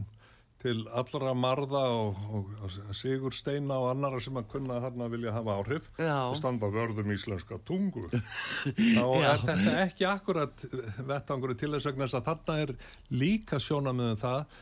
[0.67, 5.35] til allra marða og, og, og Sigur Steina og annara sem að kunna þarna vilja
[5.37, 6.17] hafa áhrif Já.
[6.27, 8.07] og standa vörðum íslenska tungu.
[8.97, 10.65] Þá er þetta ekki akkurat
[11.07, 12.75] vettangur til þess vegna að þarna er
[13.15, 14.57] líka sjónamöðum það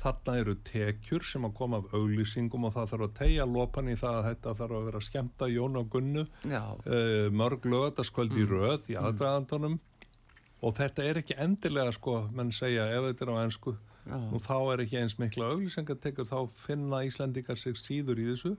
[0.00, 3.96] þarna eru tekjur sem að koma af auglýsingum og það þarf að tegja lopan í
[4.00, 8.90] það að þetta þarf að vera skemmta Jón og Gunnu uh, mörg lögataskvöld í röð
[8.94, 9.76] í aðdraðandunum
[10.64, 13.76] og þetta er ekki endilega sko, menn segja ef þetta er á ennsku.
[14.08, 18.56] Og þá er ekki eins mikla auglýsingatekur þá finna Íslandingar sig síður í þessu.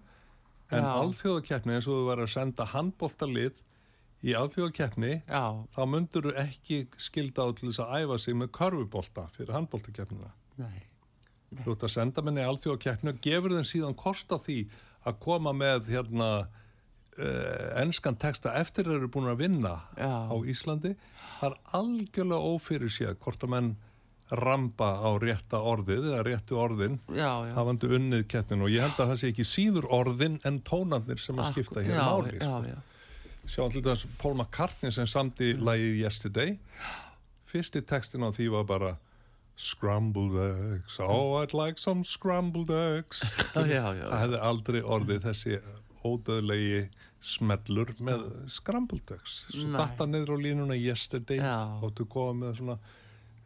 [0.71, 3.59] En alþjóðakeppni eins og þú var að senda handboltalið
[4.21, 9.27] í alþjóðakeppni þá myndur þú ekki skilda á til þess að æfa sig með körfubolta
[9.35, 10.31] fyrir handboltakeppnina.
[10.61, 10.79] Nei.
[11.65, 14.59] þú ert að senda menni alþjóðakeppni og gefur þeim síðan kost á því
[15.09, 20.29] að koma með hérna uh, enskan texta eftir þeir eru búin að vinna Já.
[20.29, 20.93] á Íslandi.
[21.39, 23.71] Það er algjörlega ófyrir sér hvort að menn
[24.31, 27.53] ramba á rétta orðið eða réttu orðin Já, já.
[27.57, 31.35] hafandi unnið keppnin og ég held að það sé ekki síður orðin en tónarnir sem
[31.41, 32.59] að skipta hér já, máli sko.
[32.69, 32.77] já,
[33.55, 35.63] sjáum til þess Paul McCartney sem samti Mm.
[35.67, 36.57] lagið Yesterday.
[37.51, 38.91] Fyrsti textin á því var bara
[39.61, 43.19] Scrambled eggs oh I'd like some scrambled eggs.
[43.53, 43.67] Það
[44.15, 45.57] hefði aldrei orðið þessi
[46.07, 46.85] ódöðlegi
[47.21, 49.35] smellur með scrambled eggs.
[49.53, 51.37] Svo datta niður á línuna Yesterday.
[51.83, 52.77] Og þú komið með svona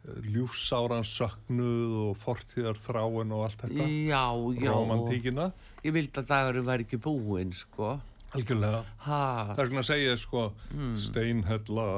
[0.06, 4.24] eh, ljúfsáran söknuð og fortíðar þráin og allt þetta Já,
[4.62, 4.70] já.
[4.72, 5.50] romantíkina
[5.84, 7.96] Ég vildi að dagurum væri ekki búinn, sko.
[8.34, 10.96] algjörlega Ha, Það er svona að segja sko Mm.
[10.98, 11.88] steinhella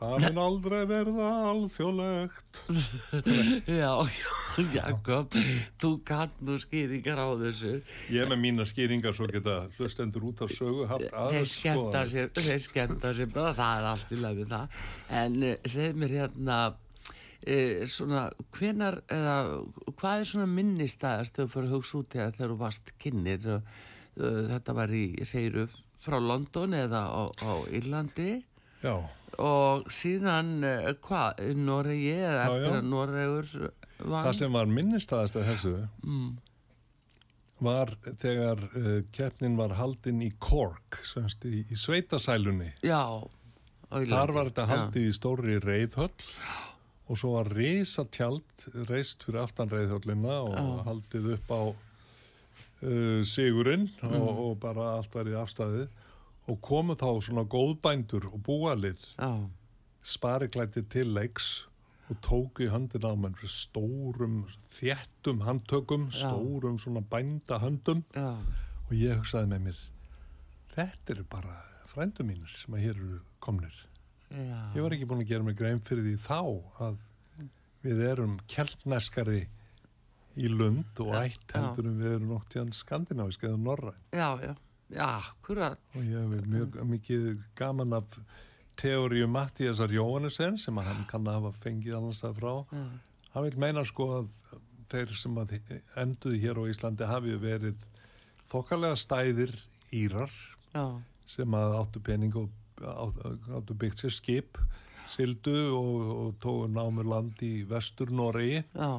[0.00, 2.60] það mun aldrei verða alþjóðlegt
[3.80, 5.34] já, já, Jakob,
[5.80, 7.72] þú kann nú skýringar á þessu.
[8.12, 13.12] Ég með mína skýringar svo geta hlustendur út af sögu haft aðeins sér, þeir skemmta
[13.16, 14.78] sér bara, það er allt í lagi það.
[15.20, 16.58] En uh, segð mér hérna,
[17.90, 18.26] svona,
[18.56, 19.36] hvenar, eða,
[19.98, 23.48] hvað er svona minnistæðast þegar þú fyrir að hugsa út þegar þú varst kynir?
[24.20, 25.64] Þetta var í, segiru,
[26.04, 28.30] frá London eða á, á Írlandi
[28.82, 28.94] Já,
[29.40, 32.76] og síðan, uh, hvað, Noregi eða Já, eftir já.
[32.80, 33.50] að Noregur
[34.00, 34.24] vann?
[34.24, 35.74] það sem var minnistæðast af þessu
[36.04, 36.30] Mm.
[37.60, 37.92] var
[38.22, 43.02] þegar uh, keppnin var haldin í Cork semst í, í sveitasælunni Já.
[43.90, 46.12] Þar var þetta haldið í stóri reyðhöll
[47.10, 50.66] og svo var reysa tjald reist fyrir aftan reyðhöllina og Já.
[50.86, 54.14] haldið upp á uh, sigurinn Mm.
[54.20, 55.88] og, og bara allt var í afstæðið
[56.50, 59.32] og komu þá svona góðbændur og búalið Já,
[60.02, 61.66] spariklættir til leiks
[62.10, 66.24] og tóku í höndina á mann fyrir stórum, þéttum handtökum, Já.
[66.24, 68.32] stórum svona bændahöndum já,
[68.88, 69.82] og ég hugsaði með mér
[70.74, 71.58] þetta eru bara
[71.90, 73.76] frændu mínir sem að hér eru komnir
[74.30, 74.58] já.
[74.76, 76.38] ég var ekki búin að gera mig grein fyrir því þá
[76.86, 76.98] að
[77.84, 79.40] við erum keltneskari
[80.40, 84.28] í lund og ætt heldur en við erum nokt í hann skandinavisk eða norræn Já,
[84.44, 84.54] já,
[84.94, 85.80] já, akkurat.
[85.96, 87.28] og ég hef mjög mikið
[87.58, 88.18] gaman af
[88.80, 92.84] teóriu Mattíasar Jóhannesson sem að hann kann að hafa fengið annars það frá Já.
[93.34, 94.30] hann vil meina sko að
[94.90, 95.56] þeir sem að
[96.02, 97.82] enduði hér á Íslandi hafi verið
[98.50, 99.52] þokkalega stæðir
[99.94, 100.32] írar
[100.74, 100.84] Já,
[101.26, 102.48] sem að áttu pening og
[102.86, 104.60] áttu, byggt sér skip
[105.10, 108.90] sildu og, og tóðu námur land í vestur Noregi já,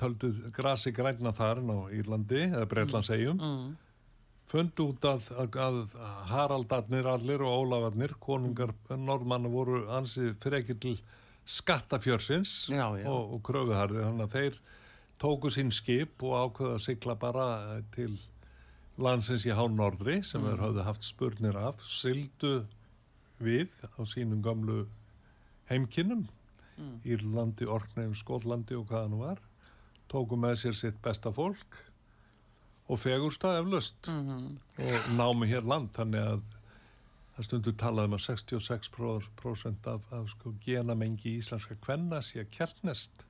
[0.00, 3.70] töldu grasi grænna þar á Írlandi eða Breitlandsegjum mm,
[4.50, 5.80] fundu út að, að, að
[6.32, 10.96] Haraldarnir allir og Ólafarnir konungar normanna voru ansi frekir til
[11.50, 13.06] skattafjörsins Já, já.
[13.10, 14.60] og, og kröfuharði þannig að þeir
[15.20, 18.12] tóku sín skip og ákveða að sigla bara eh, til
[19.00, 21.80] landsins í hán norðri sem þeir höfðu haft spurnir af.
[21.86, 22.64] Sildu
[23.40, 24.84] við á sínum gamlu
[25.70, 26.28] heimkinnum
[27.04, 29.40] Írlandi, Orkneim, Skotlandi og hvaða nú var
[30.10, 31.76] tóku með sér sitt besta fólk
[32.90, 36.46] og fegursta eflaust mhm, og námi hér land þannig að
[37.36, 43.24] það stundur talaði um að 66% af, af sko, genamengi íslenska kvenna sé keltnest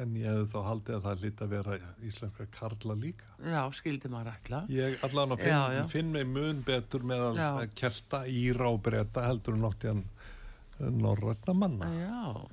[0.00, 1.76] en ég hefði þá haldið að það lítið að vera
[2.08, 4.60] íslenska karla líka já, skildi maður ætla.
[4.72, 5.82] ég allan að Já, finn, já.
[5.92, 7.48] finn mig mun betur meðal Já.
[7.60, 10.04] að kelta íra og breyta heldur en nokt í hann
[11.02, 12.46] norrætna manna Já,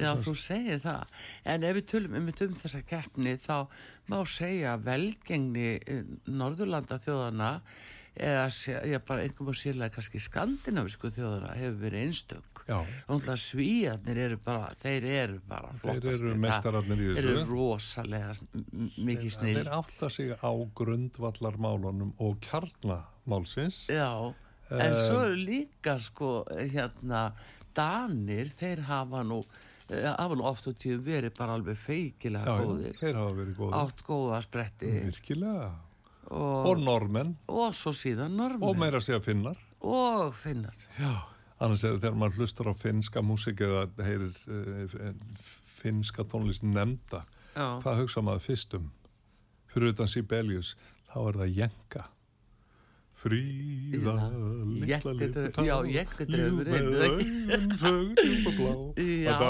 [0.00, 1.02] já, þú segir það.
[1.44, 3.66] En ef við tölum um, um þessa keppni þá
[4.10, 7.50] má segja að velgengni eh, Norðurlanda þjóðana
[8.14, 8.46] eða
[8.90, 12.78] ég bara einhverjum og sérlega kannski skandinavisku þjóðuna hefur verið einstök Já.
[13.12, 16.30] og svíjarnir eru bara þeir eru bara þessu.
[16.94, 18.30] þeir eru rosalega
[18.96, 23.84] mikið snill Þeir átta sig á grundvallarmálunum og kjarnamálsins.
[23.92, 24.32] Já,
[24.70, 27.32] en svo eru líka sko hérna
[27.74, 29.42] Danir, þeir hafa nú
[29.90, 33.76] eh, hafa nú oft og tíu verið bara alveg feikilega góðir þeir hafa verið góðir.
[33.82, 35.68] átt góða spretti Virkilega.
[36.30, 39.58] og, Og normenn og svo síðan og normenn meira að segja finnar.
[39.82, 41.33] og finnar Já.
[41.64, 45.14] Annars er þegar maður hlustar á finnska músík eða heyrir uh,
[45.80, 47.24] finnska tónlist nefnda.
[47.54, 47.66] Já.
[47.84, 48.90] Hvað hugsa maður fyrst um?
[49.72, 50.74] Fyrir utan Sibelius,
[51.08, 52.04] þá er það jenka.
[53.14, 54.14] Fríða,
[54.74, 55.28] litla ekki?
[57.06, 58.72] Augun fögur og blá.
[59.34, 59.44] Að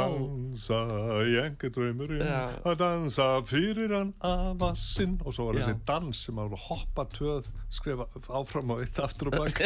[0.55, 0.79] dansa,
[1.27, 2.61] jenkadraumurinn Já.
[2.65, 5.19] Að dansa fyrir hann afa sinn.
[5.25, 9.41] Og svo var þessi dans sem að hoppa tvöð Skrifa áfram og eitt aftur og
[9.43, 9.59] bak.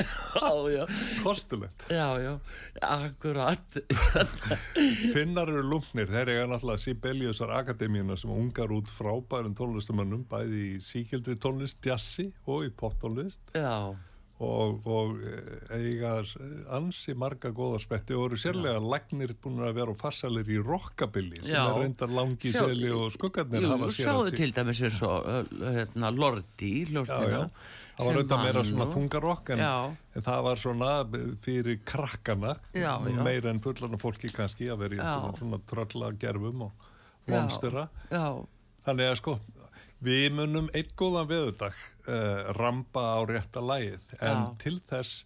[1.25, 2.39] Kostulegt já, já,
[2.81, 3.77] akkurat.
[5.15, 10.75] Finnar eru lungnir, þeir eiga náttúrulega Sibeliusar Akademíuna sem ungar út frábærum tónlistamönnum, bæði í
[10.85, 13.93] síkildri tónlist, jazzi og í poptónlist Já,
[14.39, 16.13] og, og eh, eiga
[16.77, 21.41] ansi marga góða spetti og eru sérlega lagnir búin að vera og fassalir í rockabilly
[21.43, 25.01] sem er reyndar langi Sjá- seli og skuggarnir jú, hafa sér sjáðu til dæmis eins
[25.09, 25.27] og
[25.59, 27.49] hérna, Lordi, hljóstina
[27.99, 29.63] það var auðvitað meira svona þungarokk en,
[30.21, 30.91] en það var svona
[31.43, 33.23] fyrir krakkana Já, já.
[33.27, 36.87] meira en fullana fólki kannski að vera í svona trölla gerfum og
[37.27, 37.35] Já.
[37.43, 37.89] monstera.
[38.09, 38.23] Já,
[38.87, 39.33] Þannig að sko,
[40.05, 44.45] við munum einn góðan veðudag uh, ramba á rétta lægið en Já.
[44.63, 45.25] til þess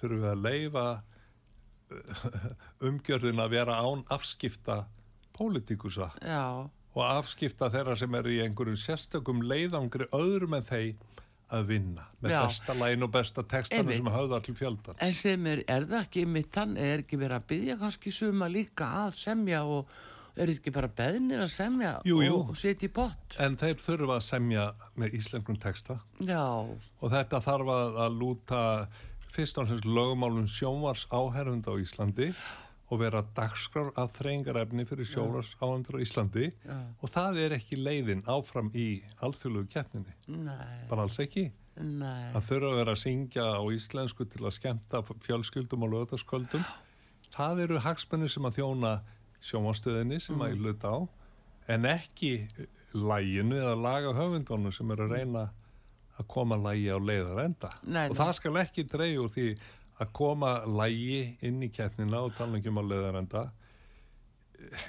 [0.00, 2.46] þurfum við að leifa uh,
[2.88, 4.84] umgjörðin að vera án afskipta
[5.34, 6.12] pólitikusa
[6.94, 10.94] og afskipta þeirra sem eru í einhverjum sérstökum leiðangri öðrum en þeir
[11.54, 12.40] að vinna með Já.
[12.46, 13.98] besta lægin og besta Einmitt.
[13.98, 14.98] sem höfða til fjöldan.
[15.04, 18.48] En sem er, er það ekki mitt hann, er ekki verið að byggja kannski suma
[18.48, 19.92] líka að semja og
[20.36, 22.36] er ekki bara beðnir að semja Jú, jú.
[22.42, 23.36] og, setja í pott?
[23.42, 24.66] En þeir þurfa að semja
[24.98, 25.98] með íslenskum texta.
[26.26, 28.60] Já, og þetta þarf að, lúta
[29.34, 32.28] fyrst og fremst lögumálum sjónvars áherfund á Íslandi
[32.92, 36.50] og vera dagskrár að þreyingarefni fyrir sjónvars áhendur á Íslandi.
[36.66, 36.76] Já.
[37.00, 40.14] og það er ekki leiðin áfram í alþjóðlugu keppninni,
[40.90, 41.48] bara alls ekki.
[41.74, 46.62] Nei, það þurfa að vera að syngja á íslensku til að skemmta fjölskyldum og lögðaskvöldum
[47.34, 48.92] það eru hagsmenni sem að þjóna
[49.44, 50.62] sjónvarstöðinni sem að Mm.
[50.66, 50.98] luta á
[51.68, 52.32] en ekki
[52.94, 55.44] læginu eða laga höfundunum sem eru að reyna
[56.18, 58.18] að koma lægi á leiðar enda Nei, og nei.
[58.24, 59.46] það skal ekki dreigja úr því
[60.00, 63.42] að koma lægi inn í keppnina og tala ekki um á leiðar enda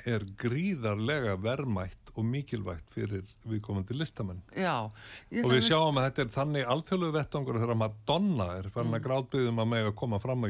[0.05, 4.87] er gríðarlega verðmætt og mikilvægt fyrir viðkomandi listamenn já.
[4.87, 8.95] Og við sjáum að þetta er þannig alþjóðlegu vettangur þegar Madonna er farin Mm.
[8.99, 10.47] að grátbyggðum að mega koma fram á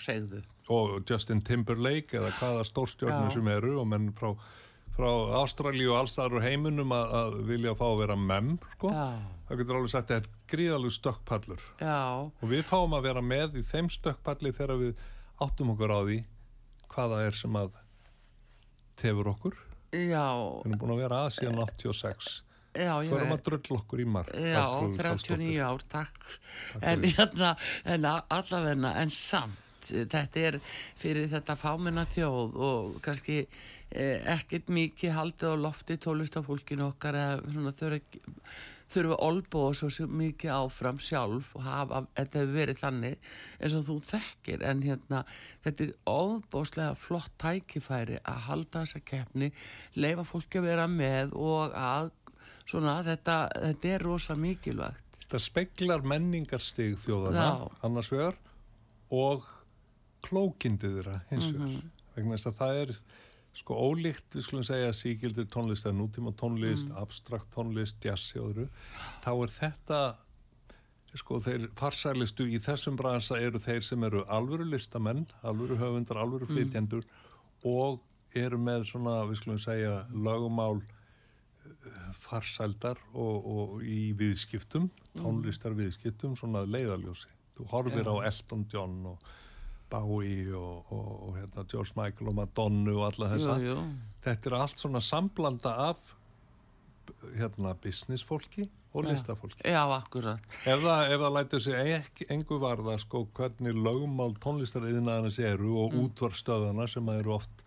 [0.00, 0.40] segðu.
[0.70, 3.34] og Justin Timberlake eða hvaða stórstjórnir Já.
[3.34, 4.32] sem eru og menn frá,
[4.96, 5.10] frá
[5.42, 8.90] Ástralíu og allstaðar úr heiminum að, að vilja fá að vera mem sko.
[9.50, 12.00] Það getur alveg sagt að þetta er gríðalegu stökkpallur já,
[12.40, 15.00] og við fáum að vera með í þeim stökkpalli þegar við
[15.42, 16.18] áttum okkur á því
[16.94, 17.72] hvaða er sem að
[19.00, 19.58] tefur okkur.
[19.90, 20.26] Já,
[20.62, 22.30] við erum búin að vera að síðan 86
[22.78, 25.64] já, förum að drull okkur í mark Já, Arnþrúður 39 Karlsdóttir.
[25.66, 26.28] ár, takk.
[26.92, 27.50] En hérna,
[27.96, 30.60] en allavegna, en samt, þetta er
[31.00, 37.40] fyrir þetta fámenna þjóð og kannski eh, ekkert mikið haldið á lofti tólistafólkinu okkar eða
[37.48, 38.20] svona þurfa
[38.90, 43.28] þurfa að olbúa svo mikið áfram sjálf og hafa, þetta hefur verið þannig
[43.60, 45.20] eins og þú þekkir en hérna
[45.64, 49.52] þetta er óbóðslega flott tækifæri að halda þessa keppni
[49.96, 52.10] leifa fólki að vera með og að
[52.70, 53.38] svona þetta,
[53.68, 57.70] þetta er rosa mikilvægt þetta speglar menningarstig þjóðana Já.
[57.86, 58.36] annars vegar
[59.10, 59.46] og
[60.26, 61.90] klókindið þeirra hins vegar Mhm.
[62.16, 62.94] vegna þess að það er
[63.54, 66.96] sko ólíkt við skulum segja síkildir tónlist eða nútíma tónlist, Mm.
[67.02, 68.68] abstrakt tónlist jazzi og öðru
[69.24, 70.16] þá er þetta
[71.14, 76.46] sko þeir farsælistu í þessum bransa eru þeir sem eru alvöru listamenn alvöru höfundar, alvöru
[76.48, 76.54] Mm.
[76.56, 77.04] flytjendur
[77.64, 78.00] og
[78.34, 86.36] eru með svona við skulum segja lögumál eh, farsældar og, og í viðskiptum, tónlistar viðskiptum,
[86.38, 87.26] svona leiðaljósi.
[87.58, 89.18] Þú horfir á Elton John og
[89.90, 93.58] Bowie og, og, og hérna, George Michael og Madonna og alla þessa.
[93.64, 93.84] jú, jú.
[94.24, 96.16] Þetta er allt svona samblanda af
[97.36, 99.62] hérna, businessfólki og listafólki.
[99.64, 105.38] já, akkurat Ef það, ef það lætur sig ekki engu varða sko hvernig lögumál tónlistariðinaðanis
[105.42, 106.04] eru og mm.
[106.04, 107.64] útvarstöðana sem eru oft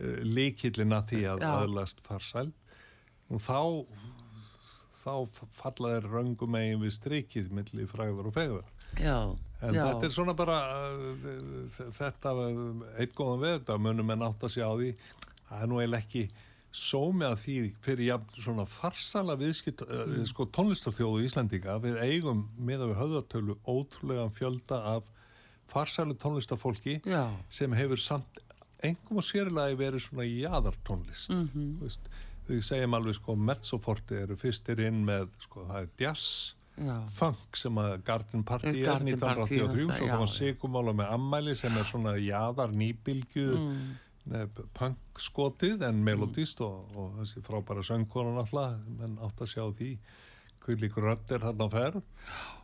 [0.00, 1.50] uh, líkillina því að Já.
[1.62, 2.50] aðlast farsæl
[3.32, 3.86] og þá
[5.02, 8.68] þá f- falla þeir röngum eigin við strikið milli fræður og fegður.
[9.00, 9.16] já,
[9.62, 9.82] En já.
[9.86, 10.60] þetta er svona bara
[10.90, 12.32] uh, þetta,
[12.98, 14.88] eitt góðan við þetta munum en átt að sjá því
[15.52, 16.24] það er nú eiginlega ekki
[16.72, 22.88] sómi að því fyrir jafn svona farsala viðskipt uh, sko tónlistarþjóðu Íslandinga við eigum miða
[22.90, 25.10] við höfðartölu ótrúlegan fjölda af
[25.72, 27.28] farsalu tónlistarfólki Já.
[27.52, 28.40] sem hefur samt
[28.82, 31.48] engum og sérlega verið svona jaðartónlist mm.
[31.54, 31.98] -hmm.
[32.48, 36.54] við segjum alveg sko Mezzoforti eru fyrstir inn með sko það er jazz.
[37.12, 40.32] Funk sem að Garden Party er Garden 1983 Party, svo já, koma já.
[40.38, 44.48] Sigurmála með ammæli sem er svona jaðar nýbylgju Mm.
[44.74, 49.88] punk skotið en melodist og, og þessi frábæra söngkona náttúrulega menn átt að sjá því.
[50.62, 52.02] Hver líkur rödd er þarna á ferð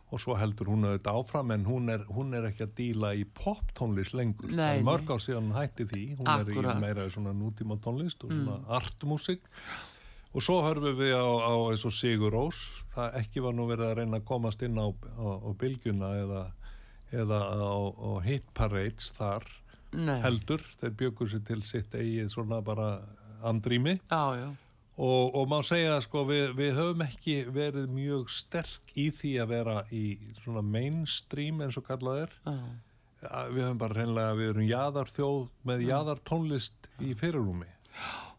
[0.09, 3.25] og svo heldur hún auðvitað áfram en hún er, hún er ekki að díla í
[3.27, 4.47] poptónlist lengur.
[4.49, 6.05] Það Nei, er mörg ár síðan hætti því.
[6.17, 6.77] Hún er Akkúrat.
[6.79, 9.43] í meira svona nútíma tónlist og svona artmusik
[10.29, 12.61] og svo hörfum við á, á eins og Sigur Rós.
[12.93, 16.43] Það ekki var nú verið að reyna að komast inn á, á, á bylgjuna eða,
[17.23, 19.47] eða á, hit parades þar
[19.95, 20.19] Nei.
[20.21, 22.99] heldur, þeir bjögur sér til sitt eigið svona bara
[23.41, 23.97] andrými.
[24.11, 24.49] Já, já,
[24.99, 29.51] og, og má segja sko við, við höfum ekki verið mjög sterk í því að
[29.55, 30.03] vera í
[30.43, 32.37] svona mainstream eins og kallað er.
[32.43, 32.53] Já,
[33.49, 37.71] við höfum bara reynilega við erum jaðarþjóð með jaðartónlist í fyrirrúmi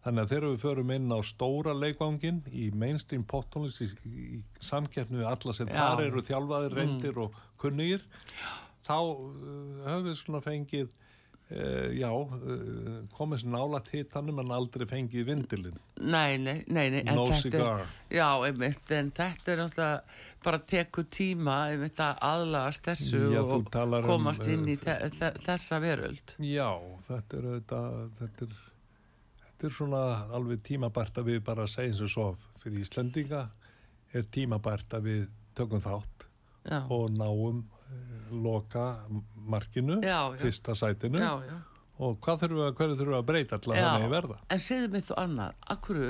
[0.04, 5.20] þannig að þegar við förum inn á stóra leikvangin í mainstream poptónlist í, í samkeppni
[5.20, 5.76] við alla sem Já.
[5.82, 8.06] þar eru þjálfaðir, reyndir og kunnugir
[8.86, 14.86] þá uh, höfum við svona fengið uh, já, uh, komið sér nála hitanum en aldrei
[14.88, 17.84] fengið vindilinn nei, nei, nei, No þetta cigar.
[17.84, 23.42] er, já, einmitt, en þetta er náttúrulega bara tekur tíma einmitt að aðlagast þessu Já,
[23.44, 24.96] og um, komast inn í þe
[25.44, 26.70] þessa veröld Já,
[27.10, 28.58] þetta er auðvitað, þetta er,
[29.60, 30.02] þetta er svona
[30.32, 32.26] alveg tímabært að við bara segjum sem svo
[32.62, 33.42] fyrir Íslendinga
[34.16, 35.26] er tímabært að við
[35.58, 36.24] tökum þátt
[36.64, 38.86] já, og náum uh, loka
[39.50, 40.38] markinu, Já, já.
[40.40, 41.20] fyrsta sætinu
[42.00, 44.38] og hvað þurfum við, að- hverju þurfum við að breyta til að það megi verða?
[44.56, 46.00] en segðu mig þú annar, akkur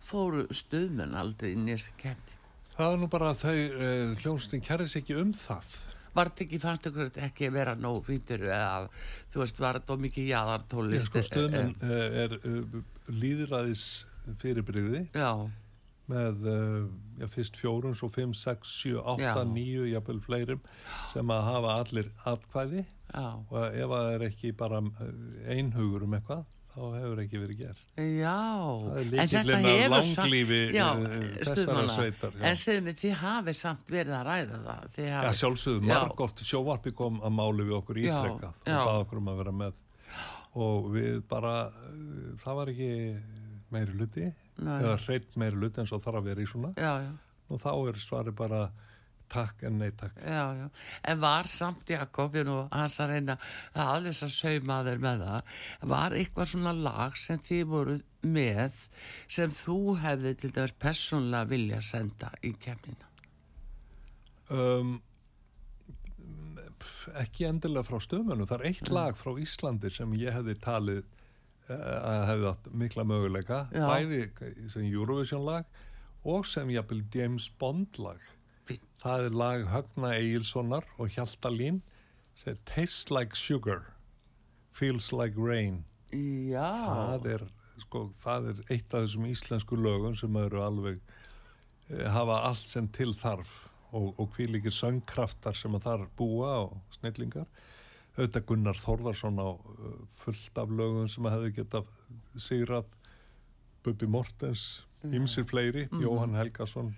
[0.00, 2.36] fóru stuðmenn aldrei í þessi kemni
[2.76, 5.66] Það er nú bara að þau uh, hljónstin kæris ekki um það.
[6.14, 8.88] Var þetta ekki, fannst ykkur ekki vera nóg fíntur eða
[9.32, 12.78] þú veist, var þetta mikið Ég jaðartólist sko stöðmenn uh, er uh,
[13.10, 13.84] líðræðis
[14.42, 15.04] fyrirbriði
[16.10, 19.46] með já, fyrst fjórun, svo fimm, sex, sjö, átta, Já.
[19.46, 20.62] níu, jafnvel fleirum
[21.12, 22.82] sem að hafa allir atkvæði.
[23.14, 24.80] Já, og ef það er ekki bara
[25.50, 26.42] einhugur um eitthvað
[26.80, 27.82] þá hefur ekki verið gert.
[28.00, 28.34] já
[28.80, 32.42] Það er En hefur samt- langlífi, já, eh, þessara sveitar, já.
[32.50, 35.94] en segðu mig, þið hafið samt verið að ræða það þið Já, hafið, sjálfsögðu, Já.
[36.00, 39.80] margótt sjóvarpi kom að máli við okkur ítrekkað og bað okkur um að vera með
[40.60, 42.92] og við bara, uh, það var ekki
[43.70, 44.82] meiri hluti Nei.
[44.82, 47.12] eða hreitt meiri hluti eins og þarf að vera í svona já, já
[47.50, 48.70] og þá er svari bara
[49.30, 50.16] takk en nei takk.
[50.20, 50.68] Já, já,
[51.12, 53.36] en var samt Jakob, ég nú hans að reyna
[53.74, 55.52] að alveg að sauma þeir með það,
[55.92, 58.80] var eitthvað svona lag sem þið voru með
[59.30, 63.06] sem þú hefði til dæmis persónlega vilja senda í kemnina?
[64.50, 64.98] Um,
[67.20, 71.76] ekki endilega frá stöðmönu, það er eitt lag frá Íslandi sem ég hefði talið uh,
[71.76, 73.86] að hefði átt mikla möguleika, Já.
[73.86, 74.24] bæði
[74.72, 75.80] sem Eurovision lag
[76.28, 78.20] og sem jafnvel James Bond lag.
[79.00, 81.80] Það er lag Högna Egilsonar og Hjaltalín
[82.36, 83.86] sem Tastes Like Sugar,
[84.76, 85.84] Feels Like Rain.
[86.12, 87.46] Já, Það er,
[87.80, 92.88] sko, það er eitt af þessum íslensku lögum sem eru alveg eh, hafa allt sem
[92.92, 93.52] til þarf
[93.96, 97.48] og, og hvílíkir söngkraftar sem að þar búa og snillingar.
[98.18, 101.92] Auðvitað Gunnar Þórðarsson á uh, fullt af lögum sem að hefðu getað
[102.36, 102.96] sigrað.
[103.80, 106.90] Bubi Mortens, ymsir fleiri, Jóhann Helgason,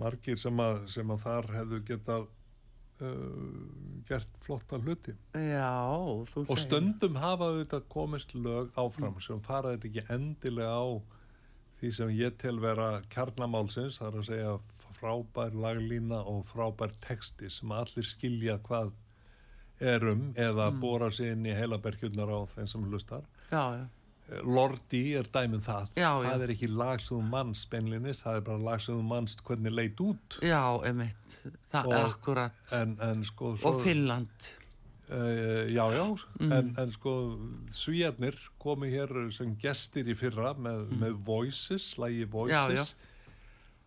[0.00, 2.26] margir sem að, sem að þar hefðu getað
[3.04, 3.58] uh,
[4.08, 5.16] gert flotta hluti.
[5.38, 5.72] já,
[6.44, 10.86] Og stundum hafa auðvitað komist lög áfram sem faraði ekki endilega á
[11.80, 14.52] því sem ég tel vera kjarnamálsins, það er að segja
[14.94, 18.94] frábær laglína og frábær texti sem allir skilja hvað
[19.82, 20.80] er um eða mm.
[20.80, 23.26] bóra sig inn í heilaberkjurnar á þeim sem hlustar.
[23.50, 23.84] Já, já,
[24.44, 25.88] Lordi er dæmið það.
[26.00, 26.42] Já, það já.
[26.46, 29.74] er ekki lag sem þú manns beinlinis, það er bara lag sem þú manns hvernig
[29.76, 30.38] leit út.
[30.40, 31.34] já, emitt,
[31.72, 32.72] það er Og- akkurat.
[32.72, 33.52] En, en sko...
[33.62, 34.50] Og Finnland.
[35.12, 36.06] Uh, já, já,
[36.40, 36.52] Mm.
[36.52, 37.12] en, en sko
[37.70, 43.10] svíjarnir komu hér sem gestir í fyrra með, með Voices, lægi Voices Mm.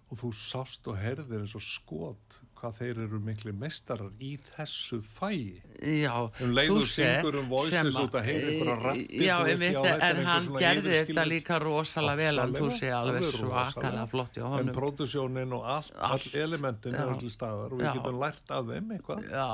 [0.10, 4.98] Og þú sást og herðir eins og skot hvað þeir eru miklu mestarar í þessu
[5.06, 5.62] fæi.
[5.78, 9.52] Já, Um leið og Tusse, syngur um Voices að- út að heyra Já, þú veist,
[9.52, 13.28] einmitt, já, þetta er en hann gerði þetta líka rosalega vel hann Ofsalega, Tusse, alveg
[13.38, 17.80] svakalega flott í En honum pródusjónin og allt, Allt, all elementin er allir staðar og
[17.80, 17.94] við Já.
[18.00, 19.30] getum lært af þeim eitthvað.
[19.30, 19.50] Já,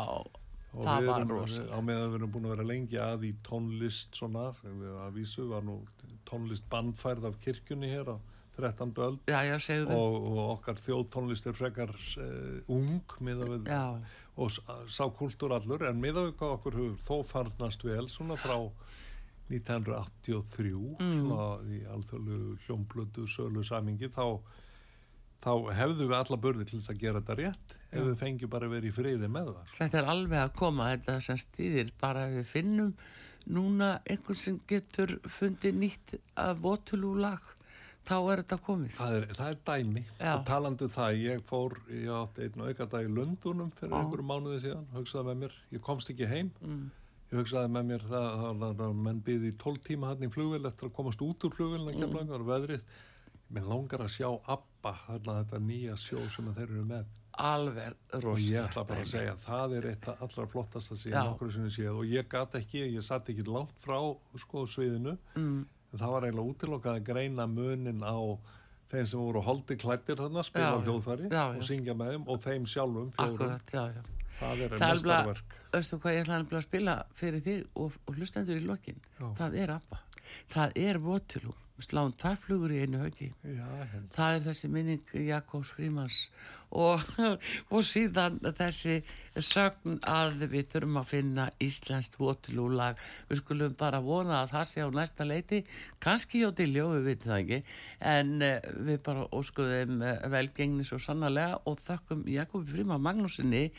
[0.73, 4.15] Og það var rosalega á meðan við erum búin að vera lengi að í tónlist
[4.17, 5.75] svona, að vísu var nú
[6.25, 8.17] tónlist bandfærð af kirkjunni hér á
[8.57, 8.93] 13.
[9.05, 12.89] öld Já, já, og, og okkar þjóðtónlist er frekar uh, ung
[13.19, 13.99] við Já,
[14.35, 14.51] og
[14.89, 18.57] sá kultúr allur en miða við hvað okkur hefur þó farnast vel svona frá
[19.53, 21.23] 1983 Mm.
[21.27, 24.39] svona í alþjóðlu hljómblödu sölu samingi þá
[25.43, 28.69] þá hefðu við alla börði til þess að gera þetta rétt ef við fengjum bara
[28.71, 29.77] vera í friði með það sko.
[29.81, 32.93] þetta er alveg að koma þetta sem stýðir bara ef við finnum
[33.53, 37.52] núna einhvern sem getur fundið nýtt að votulú lag
[38.07, 38.95] þá er þetta komið.
[38.97, 40.03] Það er, það er dæmi.
[40.19, 40.33] Já.
[40.33, 44.27] og talandi um það, ég fór ég átti einn auka dag í Lundunum fyrir einhverju
[44.33, 45.55] mánuði síðan, hugsaði með mér.
[45.71, 46.51] Ég komst ekki heim.
[46.61, 46.83] Mm.
[47.33, 50.67] ég hugsaði með mér það, það, það, menn byði í 12 tíma hann í flugvél
[50.69, 51.99] eftir að komast út úr flugvélina Mm.
[52.03, 52.83] kemla einhver veðrið.
[53.53, 57.05] Mér langar að sjá Abba þetta nýja sjó sem að þeir eru með.
[57.33, 61.11] Alveg og ég rosalega ætla bara að segja það er eitt af allra flottasta sem
[61.11, 61.23] ég Já.
[61.25, 61.95] nokkur sinni séð.
[61.97, 63.97] Og ég gat ekki, ég satt ekki langt frá
[64.37, 65.15] sko sviðinu.
[65.35, 65.63] Mm,
[65.93, 68.17] en það var eiginlega útilokkað að greina munin á
[68.93, 71.57] þeim sem voru holdi klættir þarna, spila á hljóðfæri já, já.
[71.57, 74.03] og syngja með þeim og þeim sjálfum fjórum, akkurat, já, já.
[74.33, 78.17] Það er er mestarverk veistu hvað ég ætla nefnilega að spila fyrir þig og, og
[78.17, 78.99] hlustendur í lokin.
[79.37, 79.99] Það er ABBA,
[80.53, 83.29] það er votulú við sláum tvær flugur í einu höggi.
[84.13, 86.17] Það er þessi minning Jakobs Frímans
[86.69, 87.01] og,
[87.73, 88.99] og síðan þessi
[89.41, 94.85] sögn að við þurfum að finna íslenskt votulúlag við skulum bara vona að það sé
[94.85, 95.63] á næsta leiti.
[96.03, 97.61] Kannski hjá Diljó, við vitum það ekki.
[98.13, 103.69] En uh, við bara óskuðum uh, velgengnis og sannarlega og þökkum Jakobi Fríman Magnúsinni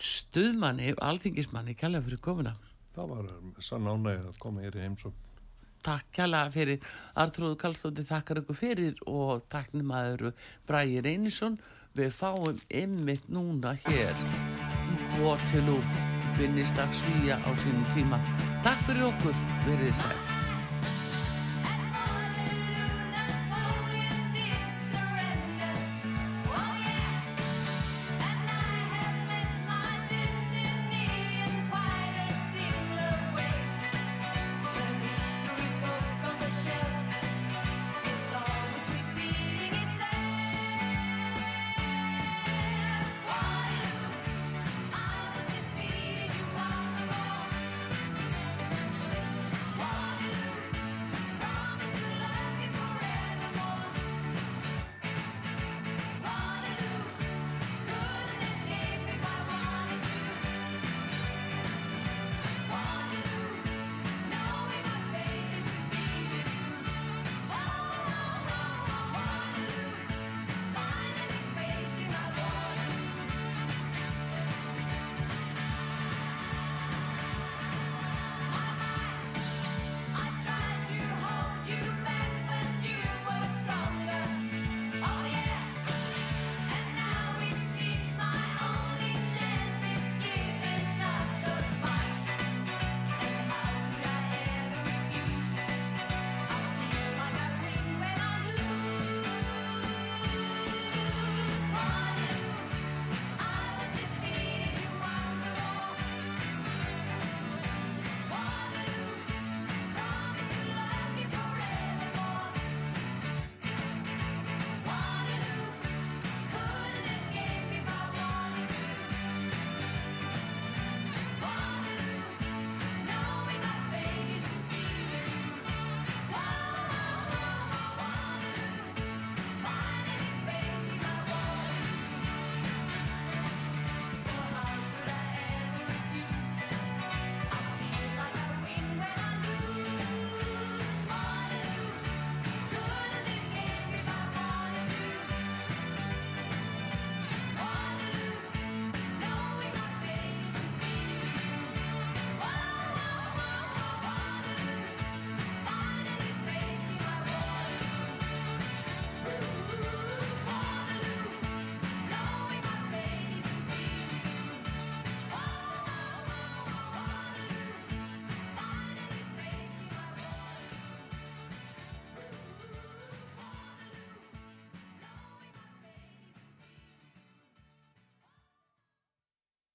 [0.00, 2.54] stuðmanni, alþingismanni kærlega fyrir komuna.
[2.94, 5.26] Það var sann ánæg að koma hér í heimsókn
[5.86, 6.88] Takk kjærlega fyrir
[7.20, 10.34] Artrúðu Kallstóttir þakkar ykkur fyrir og takknimaður
[10.68, 11.56] Bræði Reynisson.
[11.96, 14.26] Við fáum ymmit núna hér
[15.22, 15.80] Waterloo.
[16.38, 18.20] Vinnistagsvíja á sínum tíma.
[18.64, 20.29] Takk fyrir okkur, verið sæl